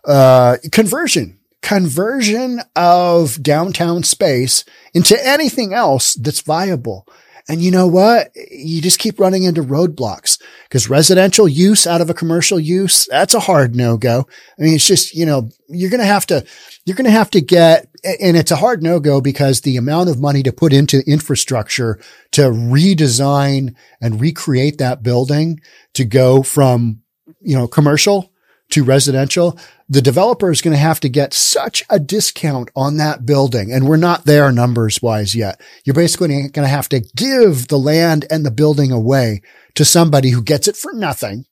uh, 0.06 0.58
conversion, 0.70 1.40
conversion 1.60 2.60
of 2.76 3.42
downtown 3.42 4.04
space 4.04 4.64
into 4.94 5.18
anything 5.26 5.74
else 5.74 6.14
that's 6.14 6.40
viable. 6.40 7.04
And 7.48 7.62
you 7.62 7.70
know 7.70 7.86
what? 7.86 8.32
You 8.34 8.82
just 8.82 8.98
keep 8.98 9.20
running 9.20 9.44
into 9.44 9.62
roadblocks 9.62 10.40
because 10.64 10.90
residential 10.90 11.46
use 11.46 11.86
out 11.86 12.00
of 12.00 12.10
a 12.10 12.14
commercial 12.14 12.58
use, 12.58 13.06
that's 13.06 13.34
a 13.34 13.40
hard 13.40 13.76
no 13.76 13.96
go. 13.96 14.26
I 14.58 14.62
mean, 14.62 14.74
it's 14.74 14.86
just, 14.86 15.14
you 15.14 15.24
know, 15.24 15.48
you're 15.68 15.90
going 15.90 16.00
to 16.00 16.06
have 16.06 16.26
to, 16.26 16.44
you're 16.84 16.96
going 16.96 17.04
to 17.04 17.10
have 17.10 17.30
to 17.30 17.40
get, 17.40 17.88
and 18.20 18.36
it's 18.36 18.50
a 18.50 18.56
hard 18.56 18.82
no 18.82 18.98
go 18.98 19.20
because 19.20 19.60
the 19.60 19.76
amount 19.76 20.08
of 20.08 20.20
money 20.20 20.42
to 20.42 20.52
put 20.52 20.72
into 20.72 21.08
infrastructure 21.08 22.00
to 22.32 22.42
redesign 22.42 23.76
and 24.00 24.20
recreate 24.20 24.78
that 24.78 25.04
building 25.04 25.60
to 25.94 26.04
go 26.04 26.42
from, 26.42 27.00
you 27.40 27.56
know, 27.56 27.68
commercial 27.68 28.32
to 28.76 28.84
residential, 28.84 29.58
the 29.88 30.02
developer 30.02 30.50
is 30.50 30.60
going 30.60 30.74
to 30.74 30.78
have 30.78 31.00
to 31.00 31.08
get 31.08 31.32
such 31.32 31.82
a 31.88 31.98
discount 31.98 32.70
on 32.76 32.98
that 32.98 33.24
building. 33.24 33.72
And 33.72 33.88
we're 33.88 33.96
not 33.96 34.26
there 34.26 34.52
numbers 34.52 35.00
wise 35.00 35.34
yet. 35.34 35.60
You're 35.84 35.94
basically 35.94 36.28
going 36.28 36.52
to 36.52 36.66
have 36.66 36.88
to 36.90 37.00
give 37.16 37.68
the 37.68 37.78
land 37.78 38.26
and 38.30 38.44
the 38.44 38.50
building 38.50 38.92
away 38.92 39.40
to 39.76 39.84
somebody 39.86 40.28
who 40.30 40.42
gets 40.42 40.68
it 40.68 40.76
for 40.76 40.92
nothing 40.92 41.46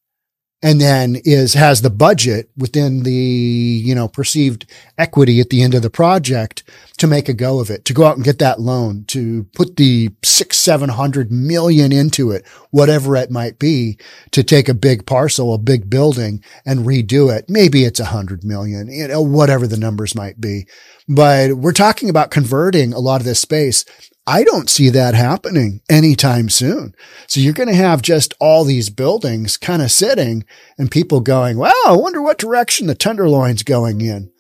and 0.64 0.80
then 0.80 1.16
is 1.24 1.52
has 1.52 1.82
the 1.82 1.90
budget 1.90 2.48
within 2.56 3.02
the 3.02 3.12
you 3.12 3.94
know 3.94 4.08
perceived 4.08 4.64
equity 4.96 5.38
at 5.38 5.50
the 5.50 5.62
end 5.62 5.74
of 5.74 5.82
the 5.82 5.90
project 5.90 6.64
to 6.96 7.06
make 7.06 7.28
a 7.28 7.34
go 7.34 7.60
of 7.60 7.70
it 7.70 7.84
to 7.84 7.92
go 7.92 8.06
out 8.06 8.16
and 8.16 8.24
get 8.24 8.38
that 8.38 8.60
loan 8.60 9.04
to 9.04 9.44
put 9.54 9.76
the 9.76 10.10
six 10.24 10.56
seven 10.56 10.88
hundred 10.88 11.30
million 11.30 11.92
into 11.92 12.30
it 12.30 12.46
whatever 12.70 13.14
it 13.14 13.30
might 13.30 13.58
be 13.58 13.98
to 14.30 14.42
take 14.42 14.68
a 14.68 14.74
big 14.74 15.06
parcel 15.06 15.54
a 15.54 15.58
big 15.58 15.88
building 15.90 16.42
and 16.64 16.80
redo 16.80 17.32
it. 17.32 17.44
Maybe 17.48 17.84
it's 17.84 18.00
a 18.00 18.06
hundred 18.06 18.42
million 18.42 18.90
you 18.90 19.06
know 19.06 19.22
whatever 19.22 19.66
the 19.66 19.76
numbers 19.76 20.14
might 20.14 20.40
be. 20.40 20.66
But 21.06 21.52
we're 21.54 21.72
talking 21.72 22.08
about 22.08 22.30
converting 22.30 22.94
a 22.94 22.98
lot 22.98 23.20
of 23.20 23.26
this 23.26 23.40
space 23.40 23.84
I 24.26 24.42
don't 24.42 24.70
see 24.70 24.88
that 24.90 25.14
happening 25.14 25.82
anytime 25.90 26.48
soon. 26.48 26.94
So 27.26 27.40
you're 27.40 27.52
going 27.52 27.68
to 27.68 27.74
have 27.74 28.00
just 28.00 28.32
all 28.40 28.64
these 28.64 28.88
buildings 28.88 29.58
kind 29.58 29.82
of 29.82 29.90
sitting 29.90 30.44
and 30.78 30.90
people 30.90 31.20
going, 31.20 31.58
wow, 31.58 31.72
I 31.86 31.92
wonder 31.92 32.22
what 32.22 32.38
direction 32.38 32.86
the 32.86 32.94
Tenderloin's 32.94 33.62
going 33.62 34.00
in. 34.00 34.32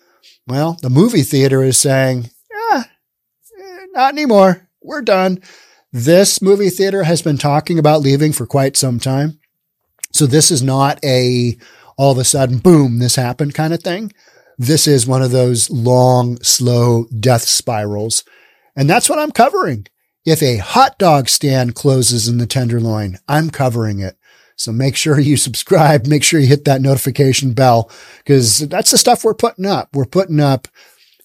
Well, 0.46 0.78
the 0.80 0.90
movie 0.90 1.22
theater 1.22 1.62
is 1.62 1.76
saying, 1.76 2.30
yeah, 2.50 2.84
eh, 3.60 3.86
not 3.92 4.12
anymore. 4.14 4.68
We're 4.82 5.02
done. 5.02 5.40
This 5.92 6.40
movie 6.40 6.70
theater 6.70 7.04
has 7.04 7.22
been 7.22 7.38
talking 7.38 7.78
about 7.78 8.00
leaving 8.00 8.32
for 8.32 8.46
quite 8.46 8.76
some 8.76 8.98
time. 8.98 9.38
So 10.12 10.26
this 10.26 10.50
is 10.50 10.62
not 10.62 11.02
a 11.04 11.58
all 11.96 12.12
of 12.12 12.18
a 12.18 12.24
sudden, 12.24 12.58
boom, 12.58 12.98
this 12.98 13.16
happened 13.16 13.54
kind 13.54 13.72
of 13.72 13.82
thing. 13.82 14.12
This 14.58 14.86
is 14.86 15.06
one 15.06 15.22
of 15.22 15.30
those 15.30 15.70
long, 15.70 16.42
slow 16.42 17.06
death 17.20 17.42
spirals 17.42 18.24
and 18.76 18.88
that's 18.88 19.08
what 19.08 19.18
I'm 19.18 19.30
covering. 19.30 19.86
If 20.24 20.42
a 20.42 20.56
hot 20.56 20.98
dog 20.98 21.28
stand 21.28 21.74
closes 21.74 22.28
in 22.28 22.38
the 22.38 22.46
Tenderloin, 22.46 23.18
I'm 23.28 23.50
covering 23.50 24.00
it. 24.00 24.16
So 24.56 24.72
make 24.72 24.96
sure 24.96 25.18
you 25.18 25.36
subscribe. 25.38 26.06
Make 26.06 26.22
sure 26.24 26.40
you 26.40 26.46
hit 26.46 26.64
that 26.64 26.80
notification 26.80 27.52
bell 27.52 27.90
because 28.18 28.60
that's 28.60 28.90
the 28.90 28.98
stuff 28.98 29.24
we're 29.24 29.34
putting 29.34 29.66
up. 29.66 29.90
We're 29.94 30.04
putting 30.04 30.40
up. 30.40 30.68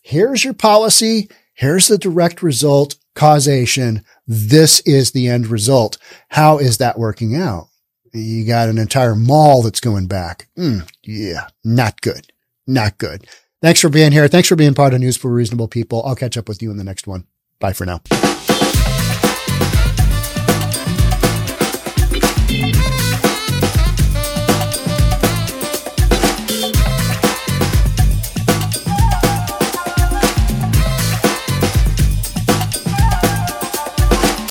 Here's 0.01 0.43
your 0.43 0.53
policy. 0.53 1.29
Here's 1.53 1.88
the 1.88 1.97
direct 1.97 2.41
result 2.41 2.95
causation. 3.15 4.03
This 4.27 4.79
is 4.81 5.12
the 5.12 5.27
end 5.27 5.47
result. 5.47 5.97
How 6.29 6.57
is 6.57 6.77
that 6.77 6.97
working 6.97 7.35
out? 7.35 7.67
You 8.13 8.45
got 8.45 8.69
an 8.69 8.77
entire 8.77 9.15
mall 9.15 9.62
that's 9.62 9.79
going 9.79 10.07
back. 10.07 10.47
Mm, 10.57 10.89
yeah, 11.03 11.47
not 11.63 12.01
good. 12.01 12.31
Not 12.65 12.97
good. 12.97 13.27
Thanks 13.62 13.81
for 13.81 13.89
being 13.89 14.12
here. 14.12 14.27
Thanks 14.27 14.47
for 14.47 14.55
being 14.55 14.73
part 14.73 14.93
of 14.93 15.01
News 15.01 15.17
for 15.17 15.31
Reasonable 15.31 15.67
People. 15.67 16.01
I'll 16.05 16.15
catch 16.15 16.38
up 16.38 16.47
with 16.47 16.62
you 16.62 16.71
in 16.71 16.77
the 16.77 16.83
next 16.83 17.07
one. 17.07 17.25
Bye 17.59 17.73
for 17.73 17.85
now. 17.85 18.28